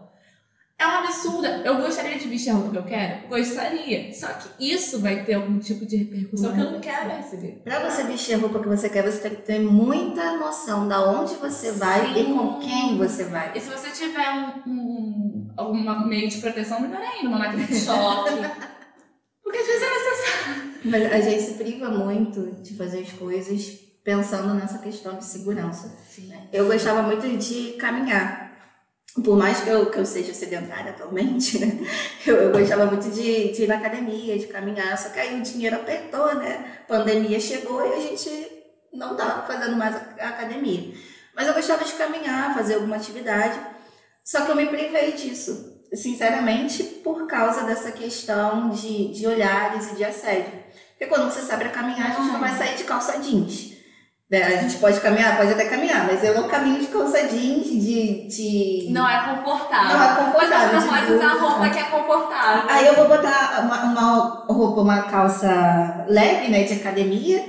[0.80, 1.62] É uma absurda.
[1.66, 3.28] Eu gostaria de vestir a roupa que eu quero?
[3.28, 4.14] Gostaria.
[4.14, 7.62] Só que isso vai ter algum tipo de repercussão que eu não quero receber.
[7.66, 11.02] Pra você vestir a roupa que você quer, você tem que ter muita noção da
[11.02, 12.22] onde você vai Sim.
[12.22, 13.52] e com quem você vai.
[13.54, 17.76] E se você tiver um, um, algum meio de proteção, melhor ainda, uma máquina de
[17.78, 18.32] choque.
[19.44, 20.74] Porque às vezes é necessário.
[20.86, 25.94] Mas a gente se priva muito de fazer as coisas pensando nessa questão de segurança.
[26.10, 26.32] Sim.
[26.54, 28.49] Eu gostava muito de caminhar
[29.24, 31.80] por mais que eu, que eu seja sedentária atualmente, né?
[32.26, 35.42] Eu, eu gostava muito de, de ir na academia, de caminhar, só que aí o
[35.42, 36.82] dinheiro apertou, né?
[36.88, 38.48] Pandemia chegou e a gente
[38.94, 40.94] não estava fazendo mais a academia.
[41.36, 43.60] Mas eu gostava de caminhar, fazer alguma atividade,
[44.24, 49.96] só que eu me privei disso, sinceramente, por causa dessa questão de, de olhares e
[49.96, 50.52] de assédio.
[50.92, 53.79] Porque quando você sabe a caminhar, a gente não vai sair de calça jeans.
[54.30, 54.44] Né?
[54.44, 58.28] A gente pode caminhar, pode até caminhar, mas eu não caminho de calça jeans, de.
[58.28, 58.88] de...
[58.92, 59.98] Não é confortável.
[59.98, 60.50] Não é confortável.
[60.50, 62.70] Mas você não pode usar roupa que é confortável.
[62.70, 67.44] Aí eu vou botar uma, uma roupa, uma calça leve, né, de academia,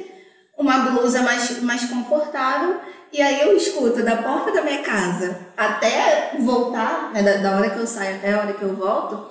[0.56, 2.80] uma blusa mais, mais confortável,
[3.12, 7.70] e aí eu escuto da porta da minha casa até voltar, né, da, da hora
[7.70, 9.30] que eu saio até a hora que eu volto,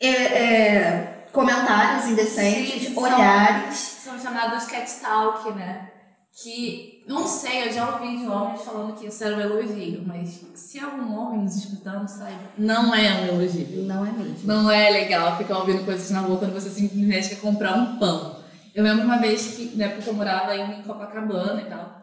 [0.00, 3.76] é, é comentários indecentes, Sim, olhares.
[3.76, 5.90] São, são chamados cat talk, né?
[6.34, 10.40] Que, não sei, eu já ouvi de homens falando que isso era um elogio, mas
[10.54, 13.84] se algum homem nos escutando, saiba, não é um elogio.
[13.84, 14.38] Não é mesmo.
[14.42, 18.42] Não é legal ficar ouvindo coisas na rua quando você simplesmente quer comprar um pão.
[18.74, 22.02] Eu lembro uma vez que, na época eu morava ainda em Copacabana e tal,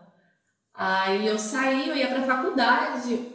[0.73, 3.27] aí eu saí, eu ia pra faculdade,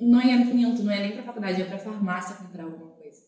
[0.00, 3.20] não ia, minto, não ia nem pra faculdade, ia pra farmácia comprar alguma coisa.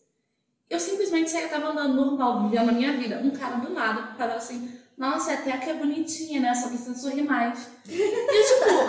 [0.67, 3.21] Eu simplesmente saí, eu tava andando normal, vivendo a minha vida.
[3.23, 6.53] Um cara do nada falou assim, nossa, até que é bonitinha, né?
[6.53, 7.69] Só precisa sorrir mais.
[7.87, 8.85] E eu, tipo,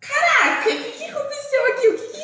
[0.00, 1.88] caraca, o que, que aconteceu aqui?
[1.88, 2.22] O que que.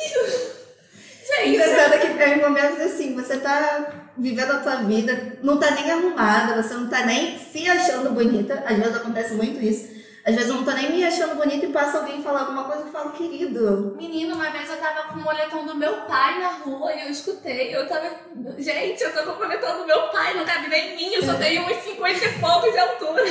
[1.27, 1.49] Gente.
[1.49, 6.59] Engraçado que em momentos assim, você tá vivendo a tua vida, não tá nem arrumada,
[6.59, 8.63] você não tá nem se achando bonita.
[8.65, 9.98] Às vezes acontece muito isso.
[10.25, 12.87] Às vezes eu não tô nem me achando bonita e passa alguém falar alguma coisa
[12.87, 13.95] e falo, querido.
[13.97, 17.09] Menino, uma vez eu tava com o moletom do meu pai na rua e eu
[17.09, 17.75] escutei.
[17.75, 18.09] Eu tava.
[18.57, 21.23] Gente, eu tô com o moletom do meu pai, não cabe nem em mim, eu
[21.23, 23.23] só tenho uns 50 e poucos de altura.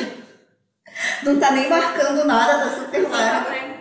[1.22, 3.78] Não tá nem marcando nada, tá super Exatamente.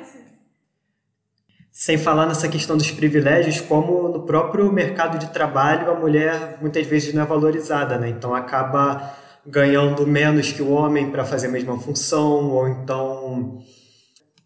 [1.71, 6.85] Sem falar nessa questão dos privilégios, como no próprio mercado de trabalho a mulher muitas
[6.87, 8.09] vezes não é valorizada, né?
[8.09, 9.15] Então acaba
[9.47, 13.63] ganhando menos que o homem para fazer a mesma função, ou então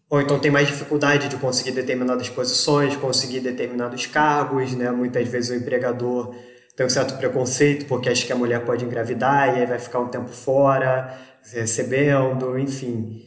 [0.08, 4.90] ou então tem mais dificuldade de conseguir determinadas posições, conseguir determinados cargos, né?
[4.90, 6.34] Muitas vezes o empregador
[6.76, 10.00] tem um certo preconceito porque acha que a mulher pode engravidar e aí vai ficar
[10.00, 11.18] um tempo fora,
[11.50, 13.22] recebendo, enfim.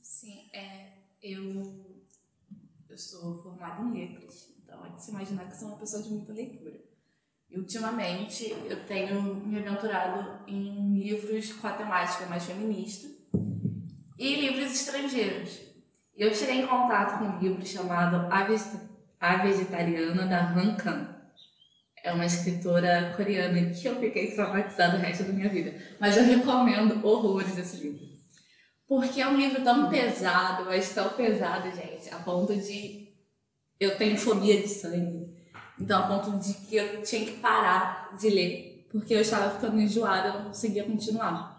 [0.00, 1.62] Sim, é, eu,
[2.88, 6.08] eu sou formada em letras, então é de se imaginar que sou uma pessoa de
[6.08, 6.63] muita leitura.
[7.54, 13.08] E ultimamente eu tenho me aventurado em livros com a temática mais feminista
[14.18, 15.60] e livros estrangeiros.
[16.16, 18.26] Eu cheguei em contato com um livro chamado
[19.20, 21.14] A Vegetariana, da Han Kang.
[22.02, 25.80] É uma escritora coreana que eu fiquei traumatizada o resto da minha vida.
[26.00, 28.04] Mas eu recomendo horrores esse livro.
[28.88, 33.14] Porque é um livro tão pesado, mas tão pesado, gente, a ponto de
[33.78, 35.33] eu tenho fobia de sangue.
[35.80, 39.80] Então, a ponto de que eu tinha que parar de ler, porque eu estava ficando
[39.80, 41.54] enjoada, eu não conseguia continuar.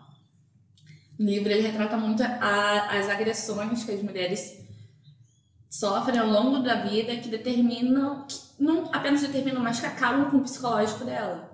[1.20, 4.66] O livro ele retrata muito a, as agressões que as mulheres
[5.70, 10.38] sofrem ao longo da vida que determinam, que não apenas determinam, mas que acabam com
[10.38, 11.52] o psicológico dela.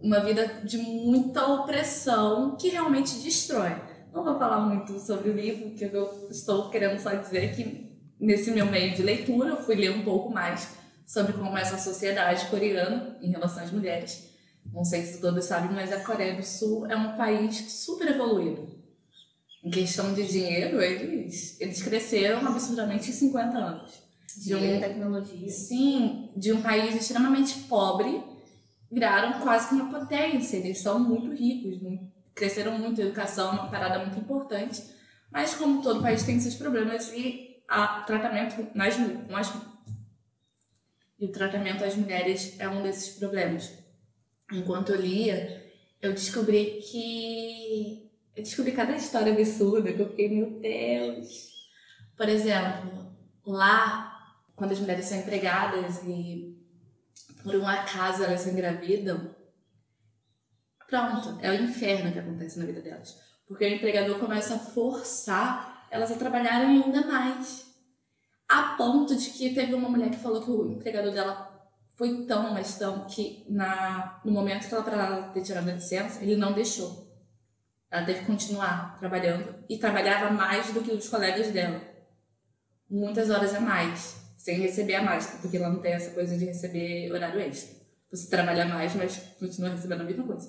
[0.00, 3.74] Uma vida de muita opressão que realmente destrói.
[4.12, 8.52] Não vou falar muito sobre o livro, porque eu estou querendo só dizer que nesse
[8.52, 12.46] meu meio de leitura eu fui ler um pouco mais sobre como é essa sociedade
[12.46, 14.30] coreana em relação às mulheres.
[14.72, 18.66] Não sei se todos sabem, mas a Coreia do Sul é um país super evoluído.
[19.62, 24.02] Em questão de dinheiro, eles, eles cresceram absurdamente em 50 anos.
[24.36, 25.48] De um, tecnologia.
[25.48, 28.22] Sim, de um país extremamente pobre,
[28.90, 30.56] viraram quase que uma potência.
[30.56, 33.00] Eles são muito ricos, muito, cresceram muito.
[33.00, 34.82] A educação é uma parada muito importante.
[35.30, 38.96] Mas, como todo país tem seus problemas, e o tratamento nas,
[39.28, 39.52] nas
[41.24, 43.72] e o tratamento às mulheres é um desses problemas.
[44.52, 45.64] Enquanto eu lia,
[46.02, 48.10] eu descobri que.
[48.36, 51.50] Eu descobri cada história absurda que eu fiquei, meu Deus!
[52.16, 56.60] Por exemplo, lá, quando as mulheres são empregadas e
[57.42, 59.34] por um acaso elas engravidam,
[60.88, 63.18] pronto, é o inferno que acontece na vida delas.
[63.46, 67.73] Porque o empregador começa a forçar elas a trabalharem ainda mais.
[68.54, 72.52] A ponto de que teve uma mulher que falou que o empregador dela foi tão,
[72.52, 76.52] mas tão, que na, no momento que ela para ter tirado a licença, ele não
[76.52, 77.04] deixou.
[77.90, 81.80] Ela teve que continuar trabalhando e trabalhava mais do que os colegas dela.
[82.88, 86.44] Muitas horas a mais, sem receber a mais, porque ela não tem essa coisa de
[86.44, 87.74] receber horário extra.
[88.08, 90.48] Você trabalha mais, mas continua recebendo a mesma coisa.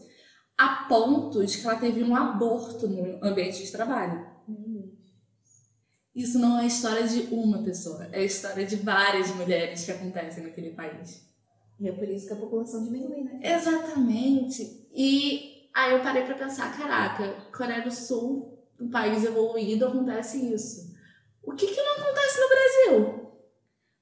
[0.55, 4.27] A ponto de que ela teve um aborto no ambiente de trabalho.
[6.15, 9.91] Isso não é a história de uma pessoa, é a história de várias mulheres que
[9.91, 11.25] acontecem naquele país.
[11.77, 13.39] E é por isso que a população diminui, né?
[13.43, 14.87] Exatamente.
[14.93, 20.95] E aí eu parei para pensar, caraca, Coreia do Sul, um país evoluído, acontece isso.
[21.43, 23.31] O que que não acontece no Brasil?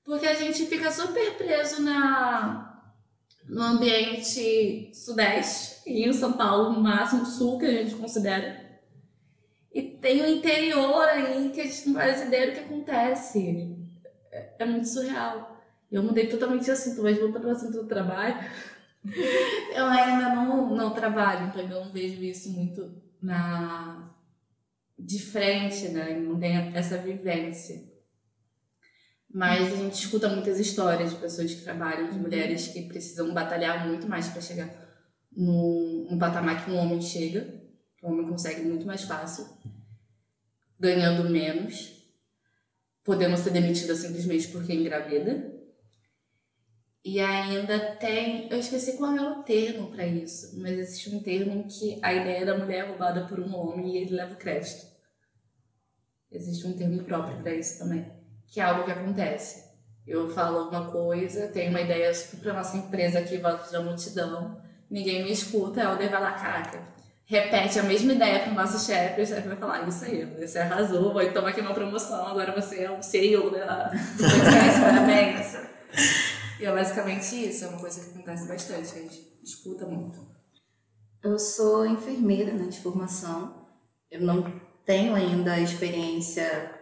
[0.03, 2.69] Porque a gente fica super preso na
[3.47, 8.62] no ambiente sudeste, e em São Paulo, no máximo sul que a gente considera.
[10.03, 13.73] Tem o interior aí que a gente não faz ideia do que acontece.
[14.29, 15.63] É, é muito surreal.
[15.89, 18.35] Eu mudei totalmente assunto, mas voltando ao assunto do trabalho,
[19.73, 24.13] eu ainda não, não trabalho, então eu não vejo isso muito na
[24.99, 26.19] de frente, né?
[26.19, 27.81] Não tenho essa vivência.
[29.33, 33.87] Mas a gente escuta muitas histórias de pessoas que trabalham, de mulheres que precisam batalhar
[33.87, 34.69] muito mais para chegar
[35.31, 37.63] no, no patamar que um homem chega
[38.03, 39.47] o homem consegue muito mais fácil,
[40.83, 41.93] ganhando menos,
[43.05, 45.53] podendo ser demitida simplesmente porque engravida.
[47.05, 51.53] E ainda tem, eu esqueci qual é o termo para isso, mas existe um termo
[51.53, 54.37] em que a ideia da mulher é roubada por um homem e ele leva o
[54.37, 54.85] crédito.
[56.29, 58.05] Existe um termo próprio para isso também,
[58.47, 59.63] que é algo que acontece.
[60.05, 65.23] Eu falo alguma coisa, tenho uma ideia para nossa empresa aqui, voto da multidão, ninguém
[65.23, 66.93] me escuta, ela vai lá, caraca,
[67.25, 70.59] repete a mesma ideia para o nosso chefe, o chefe vai falar, isso aí, você
[70.59, 75.57] arrasou, vai tomar aqui uma promoção, agora você é o CEO da, podcast, parabéns.
[76.59, 80.19] E é basicamente isso, é uma coisa que acontece bastante, a gente escuta muito.
[81.23, 83.67] Eu sou enfermeira né, de formação,
[84.11, 86.79] eu não tenho ainda experiência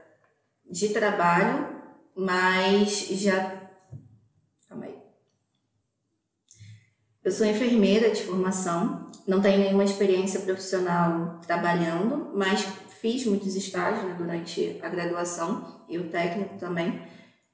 [0.70, 1.82] de trabalho,
[2.16, 3.70] mas já.
[4.68, 4.98] Calma aí.
[7.24, 12.66] Eu sou enfermeira de formação, não tenho nenhuma experiência profissional trabalhando, mas
[13.00, 17.00] fiz muitos estágios né, durante a graduação e o técnico também.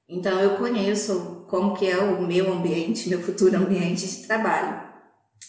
[0.07, 4.81] Então eu conheço como que é o meu ambiente, meu futuro ambiente de trabalho.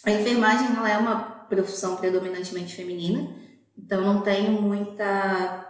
[0.04, 3.33] A enfermagem não é uma profissão predominantemente feminina,
[3.76, 5.64] então não tenho muita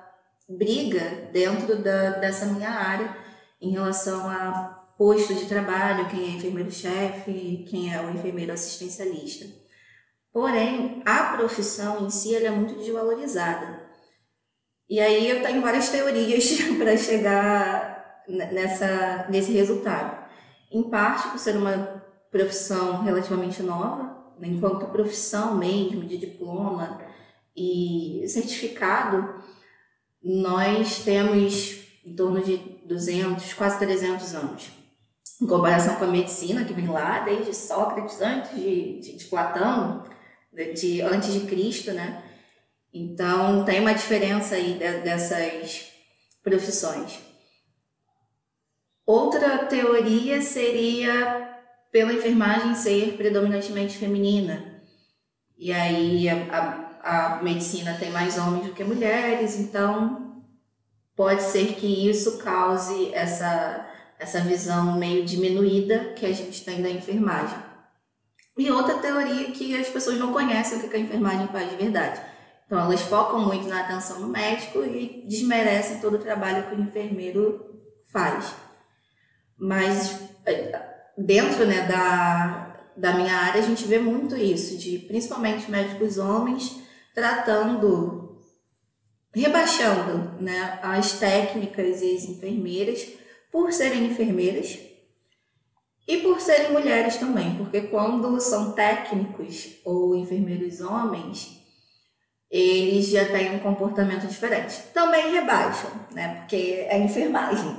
[0.49, 3.15] briga dentro da, dessa minha área
[3.61, 9.47] em relação a posto de trabalho, quem é enfermeiro-chefe, quem é o enfermeiro assistencialista.
[10.33, 13.89] Porém, a profissão em si é muito desvalorizada.
[14.91, 20.27] E aí eu tenho várias teorias para chegar nessa, nesse resultado.
[20.71, 27.01] Em parte por ser uma profissão relativamente nova, né, enquanto profissão mesmo, de diploma
[27.57, 29.43] e certificado,
[30.23, 34.78] nós temos em torno de 200, quase 300 anos.
[35.41, 40.05] Em comparação com a medicina, que vem lá desde Sócrates, antes de, de, de Platão,
[40.53, 42.25] de antes de Cristo, né?
[42.93, 45.93] Então tem uma diferença aí de, dessas
[46.43, 47.21] profissões.
[49.07, 51.49] Outra teoria seria
[51.91, 54.83] pela enfermagem ser predominantemente feminina.
[55.57, 60.43] E aí a, a, a medicina tem mais homens do que mulheres, então
[61.17, 63.87] pode ser que isso cause essa,
[64.19, 67.59] essa visão meio diminuída que a gente tem da enfermagem.
[68.57, 72.21] E outra teoria que as pessoas não conhecem o que a enfermagem faz de verdade.
[72.67, 76.81] Então, elas focam muito na atenção no médico e desmerecem todo o trabalho que o
[76.81, 77.81] enfermeiro
[78.13, 78.53] faz.
[79.57, 80.19] Mas,
[81.17, 86.83] dentro né, da, da minha área, a gente vê muito isso, de principalmente médicos homens
[87.15, 88.39] tratando,
[89.33, 93.18] rebaixando né, as técnicas e as enfermeiras
[93.51, 94.79] por serem enfermeiras
[96.07, 101.59] e por serem mulheres também, porque quando são técnicos ou enfermeiros homens,
[102.51, 104.83] eles já têm um comportamento diferente.
[104.95, 106.37] Também rebaixam, né?
[106.37, 107.77] Porque é enfermagem.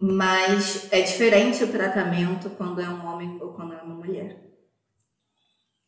[0.00, 4.36] Mas é diferente o tratamento quando é um homem ou quando é uma mulher.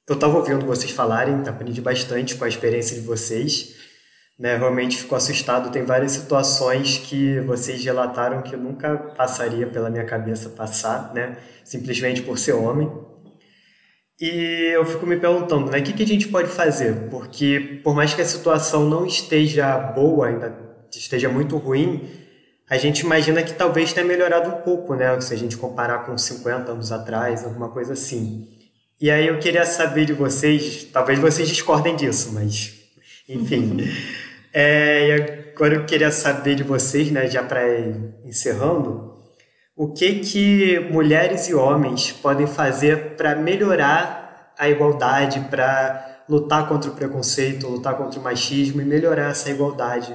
[0.09, 3.92] Eu estava ouvindo vocês falarem, aprendi bastante com a experiência de vocês
[4.39, 4.57] né?
[4.57, 5.71] Realmente fico assustado.
[5.71, 11.37] Tem várias situações que vocês relataram que nunca passaria pela minha cabeça passar, né?
[11.65, 12.91] Simplesmente por ser homem.
[14.21, 15.79] E eu fico me perguntando, né?
[15.79, 17.09] O que, que a gente pode fazer?
[17.11, 20.57] Porque por mais que a situação não esteja boa, ainda
[20.91, 22.09] esteja muito ruim,
[22.69, 25.21] a gente imagina que talvez tenha melhorado um pouco, né?
[25.21, 28.49] Se a gente comparar com 50 anos atrás, alguma coisa assim.
[29.01, 32.82] E aí eu queria saber de vocês, talvez vocês discordem disso, mas
[33.29, 33.79] enfim.
[34.53, 35.13] É, e
[35.55, 37.63] agora eu queria saber de vocês, né, já para
[38.25, 39.13] encerrando,
[39.75, 46.91] o que que mulheres e homens podem fazer para melhorar a igualdade, para lutar contra
[46.91, 50.15] o preconceito, lutar contra o machismo e melhorar essa igualdade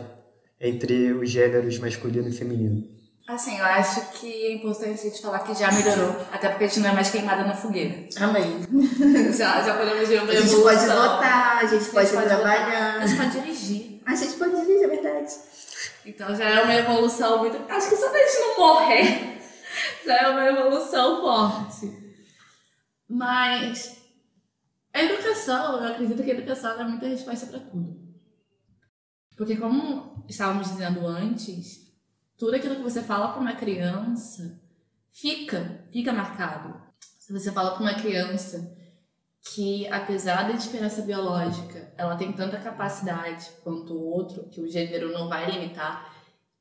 [0.60, 2.97] entre os gêneros masculino e feminino?
[3.28, 6.68] Assim, eu acho que é importante a gente falar que já melhorou, até porque a
[6.68, 8.08] gente não é mais queimada na fogueira.
[8.22, 8.62] Amém.
[9.38, 13.02] já, já podemos ver uma A gente pode votar, a gente pode pode trabalhar.
[13.02, 14.02] A gente pode dirigir.
[14.06, 15.34] A gente pode dirigir, é verdade.
[16.06, 17.70] Então já é uma evolução muito.
[17.70, 19.42] Acho que só pra gente não morrer
[20.06, 22.16] já é uma evolução forte.
[23.10, 23.98] Mas
[24.94, 28.08] a educação, eu acredito que a educação é muita resposta para tudo.
[29.36, 31.87] Porque como estávamos dizendo antes,
[32.38, 34.62] tudo aquilo que você fala para uma criança
[35.12, 36.80] fica, fica marcado.
[37.20, 38.76] Se você fala para uma criança
[39.42, 45.12] que apesar da diferença biológica, ela tem tanta capacidade quanto o outro, que o gênero
[45.12, 46.14] não vai limitar,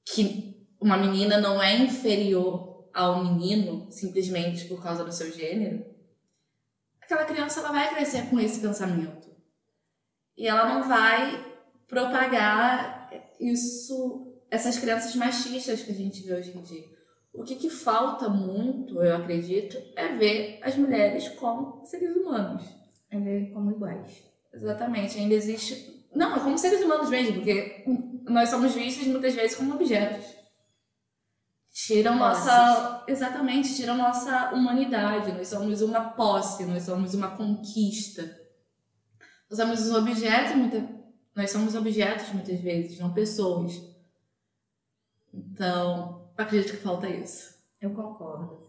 [0.05, 5.85] que uma menina não é inferior ao menino simplesmente por causa do seu gênero,
[7.01, 9.29] aquela criança ela vai crescer com esse pensamento.
[10.37, 11.45] E ela não vai
[11.87, 16.85] propagar isso, essas crianças machistas que a gente vê hoje em dia.
[17.33, 22.65] O que, que falta muito, eu acredito, é ver as mulheres como seres humanos.
[23.11, 24.23] É ver como iguais.
[24.53, 26.07] Exatamente, ainda existe.
[26.15, 27.85] Não, é como seres humanos mesmo, porque
[28.25, 30.25] nós somos vistos muitas vezes como objetos.
[31.71, 33.05] Tiram nossa.
[33.07, 35.33] Exatamente, tiram nossa humanidade.
[35.33, 38.23] Nós somos uma posse, nós somos uma conquista.
[39.51, 40.89] Nós somos um objeto, muita...
[41.35, 43.75] nós somos objetos muitas vezes, não pessoas.
[45.37, 47.55] Então, acredito que falta isso.
[47.81, 48.67] Eu concordo.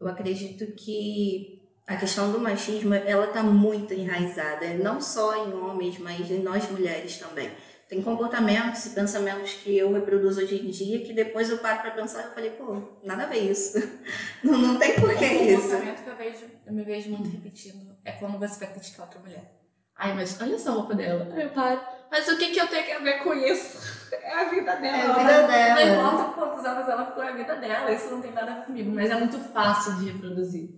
[0.00, 5.98] Eu acredito que a questão do machismo, ela está muito enraizada, não só em homens,
[5.98, 7.50] mas em nós mulheres também.
[7.88, 11.90] Tem comportamentos e pensamentos que eu reproduzo hoje em dia que depois eu paro para
[11.90, 13.76] pensar e falei, pô, nada a ver isso.
[14.42, 15.62] Não, não tem porquê Um isso.
[15.62, 19.20] comportamento que eu, vejo, eu me vejo muito repetindo é quando você vai criticar outra
[19.20, 19.60] mulher.
[19.94, 21.28] Ai, mas olha só a roupa dela.
[21.34, 21.80] Aí eu paro.
[22.12, 23.90] Mas o que, que eu tenho a ver com isso?
[24.12, 24.96] É a vida dela.
[24.96, 26.02] É a vida dela.
[26.02, 27.90] Não importa quantos anos ela ficou, é a vida dela.
[27.90, 28.92] Isso não tem nada comigo.
[28.94, 30.68] Mas é muito fácil de reproduzir.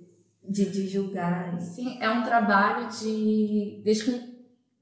[0.41, 1.61] De, de julgar.
[1.61, 4.21] Sim, é um trabalho de descon...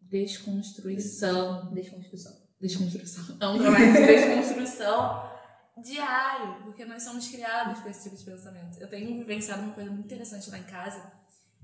[0.03, 1.71] desconstruição.
[1.73, 2.33] Desconstrução.
[2.61, 3.37] Desconstrução.
[3.41, 5.31] É um trabalho de desconstrução
[5.79, 8.79] diário, porque nós somos criados com esse tipo de pensamento.
[8.79, 11.11] Eu tenho vivenciado uma coisa muito interessante lá em casa,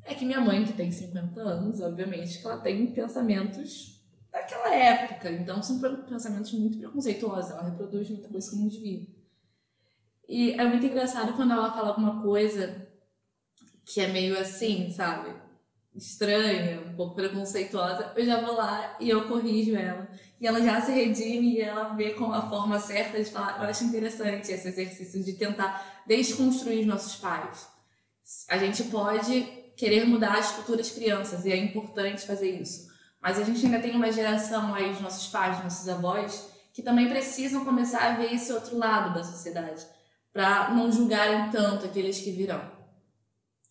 [0.05, 3.98] é que minha mãe, que tem 50 anos, obviamente, que ela tem pensamentos
[4.39, 9.07] daquela época, então são pensamentos muito preconceituosos, ela reproduz muita coisa que não devia.
[10.29, 12.87] E é muito engraçado quando ela fala alguma coisa
[13.85, 15.35] que é meio assim, sabe?
[15.97, 20.07] Estranha, um pouco preconceituosa, eu já vou lá e eu corrijo ela.
[20.41, 23.63] E ela já se redime e ela vê com a forma certa de falar.
[23.63, 27.67] Eu acho interessante esse exercício de tentar desconstruir os nossos pais.
[28.49, 29.41] A gente pode
[29.77, 32.88] querer mudar as futuras crianças e é importante fazer isso.
[33.21, 37.09] Mas a gente ainda tem uma geração aí, os nossos pais, nossos avós, que também
[37.09, 39.85] precisam começar a ver esse outro lado da sociedade,
[40.33, 42.61] para não julgarem tanto aqueles que virão.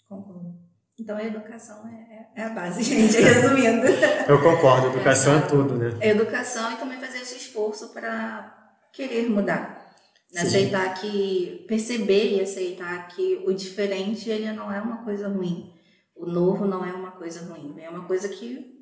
[0.09, 0.55] Concordo.
[0.99, 3.87] Então a educação é, é a base, gente, resumindo.
[4.27, 5.97] Eu concordo, educação é tudo, né?
[6.01, 9.85] A educação e também fazer esse esforço para querer mudar.
[10.33, 10.41] Né?
[10.41, 15.73] Aceitar que, perceber e aceitar que o diferente ele não é uma coisa ruim.
[16.15, 18.76] O novo não é uma coisa ruim, é uma coisa que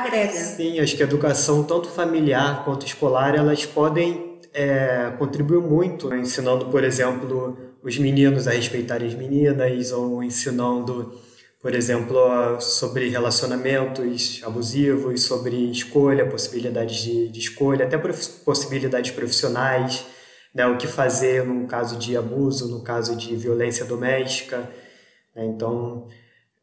[0.00, 0.32] agrega.
[0.32, 6.66] Sim, acho que a educação, tanto familiar quanto escolar, elas podem é, contribuir muito, ensinando,
[6.66, 11.12] por exemplo, os meninos a respeitarem as meninas, ou ensinando,
[11.60, 17.98] por exemplo, sobre relacionamentos abusivos, sobre escolha, possibilidades de, de escolha, até
[18.44, 20.04] possibilidades profissionais,
[20.54, 24.70] né, o que fazer no caso de abuso, no caso de violência doméstica.
[25.34, 26.08] Né, então,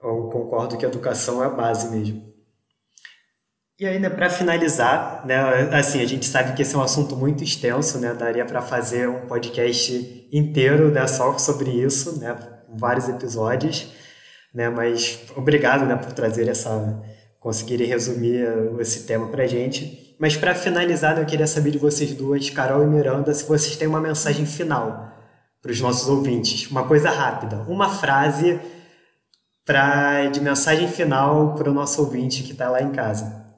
[0.01, 2.28] eu concordo que a educação é a base mesmo.
[3.79, 5.39] E ainda para finalizar, né,
[5.71, 9.07] assim, a gente sabe que esse é um assunto muito extenso, né, daria para fazer
[9.07, 12.35] um podcast inteiro, né, só sobre isso, né,
[12.77, 13.87] vários episódios,
[14.53, 17.01] né, mas obrigado, né, por trazer essa,
[17.39, 18.45] conseguirem resumir
[18.79, 20.13] esse tema para gente.
[20.19, 23.77] Mas para finalizar, né, eu queria saber de vocês duas, Carol e Miranda, se vocês
[23.77, 25.09] têm uma mensagem final
[25.61, 28.59] para os nossos ouvintes, uma coisa rápida, uma frase
[29.65, 33.48] para de mensagem final para o nosso ouvinte que está lá em casa.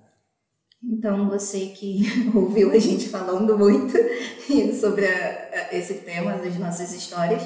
[0.84, 2.04] Então, você que
[2.34, 3.94] ouviu a gente falando muito
[4.80, 7.44] sobre a, a, esse tema das nossas histórias,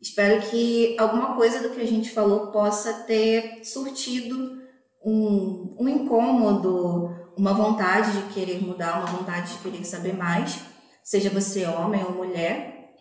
[0.00, 4.60] espero que alguma coisa do que a gente falou possa ter surtido
[5.04, 10.60] um, um incômodo, uma vontade de querer mudar, uma vontade de querer saber mais,
[11.02, 12.92] seja você homem ou mulher,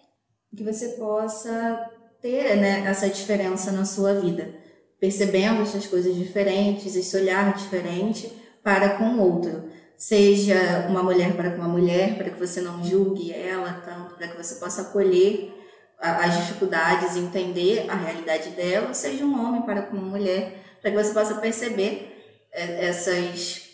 [0.56, 1.90] que você possa
[2.22, 4.54] ter né, essa diferença na sua vida,
[5.00, 9.70] percebendo essas coisas diferentes, esse olhar diferente para com outro.
[9.98, 14.28] Seja uma mulher para com uma mulher, para que você não julgue ela tanto, para
[14.28, 15.54] que você possa acolher
[16.00, 20.98] as dificuldades, entender a realidade dela, seja um homem para com uma mulher, para que
[20.98, 23.70] você possa perceber é, essas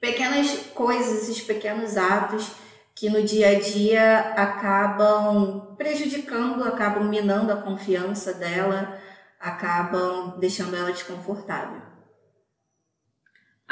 [0.00, 2.52] pequenas coisas, esses pequenos atos
[2.94, 8.98] que no dia a dia acabam prejudicando, acabam minando a confiança dela,
[9.38, 11.91] acabam deixando ela desconfortável.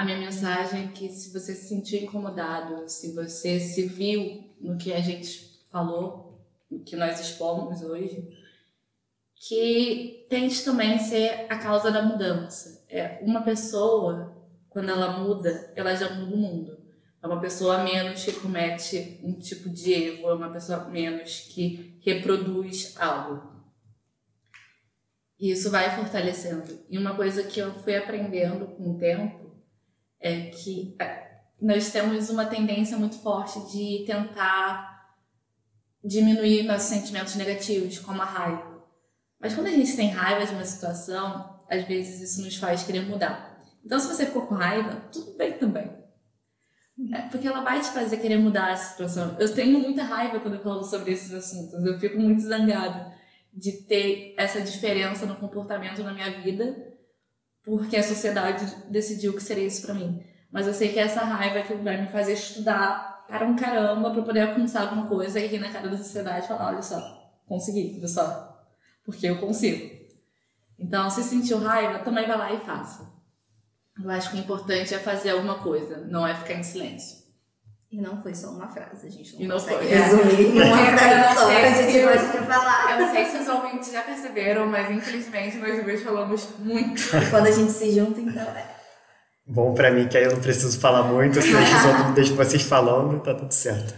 [0.01, 4.79] A minha mensagem é que se você se sentir incomodado, se você se viu no
[4.79, 8.27] que a gente falou, no que nós expomos hoje,
[9.35, 12.83] que tente também ser a causa da mudança.
[12.89, 16.79] É uma pessoa, quando ela muda, ela já muda o mundo.
[17.23, 22.01] É uma pessoa menos que comete um tipo de erro, é uma pessoa menos que
[22.01, 23.53] reproduz algo.
[25.39, 26.81] E isso vai fortalecendo.
[26.89, 29.50] E uma coisa que eu fui aprendendo com o tempo
[30.21, 35.17] é que é, nós temos uma tendência muito forte de tentar
[36.05, 38.85] diminuir nossos sentimentos negativos, como a raiva.
[39.39, 43.07] Mas quando a gente tem raiva de uma situação, às vezes isso nos faz querer
[43.07, 43.63] mudar.
[43.85, 45.99] Então, se você ficou com raiva, tudo bem também.
[47.15, 49.37] É porque ela vai te fazer querer mudar a situação.
[49.39, 51.83] Eu tenho muita raiva quando eu falo sobre esses assuntos.
[51.85, 53.15] Eu fico muito zangada
[53.53, 56.90] de ter essa diferença no comportamento na minha vida
[57.65, 60.23] porque a sociedade decidiu que seria isso para mim.
[60.51, 64.11] Mas eu sei que essa raiva é que vai me fazer estudar para um caramba
[64.11, 67.01] para poder alcançar alguma coisa e rir na cara da sociedade e falar: olha só,
[67.47, 68.65] consegui, olha só,
[69.05, 70.01] porque eu consigo.
[70.79, 73.09] Então, se sentiu raiva, também vai lá e faça.
[74.03, 77.20] Eu acho que o importante é fazer alguma coisa, não é ficar em silêncio.
[77.93, 79.89] E não foi só uma frase, a gente não, e não consegue foi.
[79.89, 80.65] resumir é.
[80.65, 82.93] uma frase só, gente gosta de falar.
[82.93, 87.03] Eu não sei se os ouvintes já perceberam, mas infelizmente nós dois falamos muito.
[87.17, 88.81] E quando a gente se junta, então é.
[89.45, 93.19] Bom para mim, que aí eu não preciso falar muito, se eu deixo vocês falando,
[93.21, 93.93] tá tudo certo.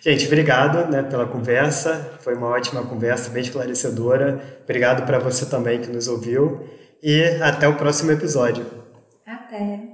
[0.00, 4.58] Gente, obrigado né, pela conversa, foi uma ótima conversa, bem esclarecedora.
[4.64, 6.68] Obrigado para você também que nos ouviu
[7.00, 8.66] e até o próximo episódio.
[9.24, 9.91] Até!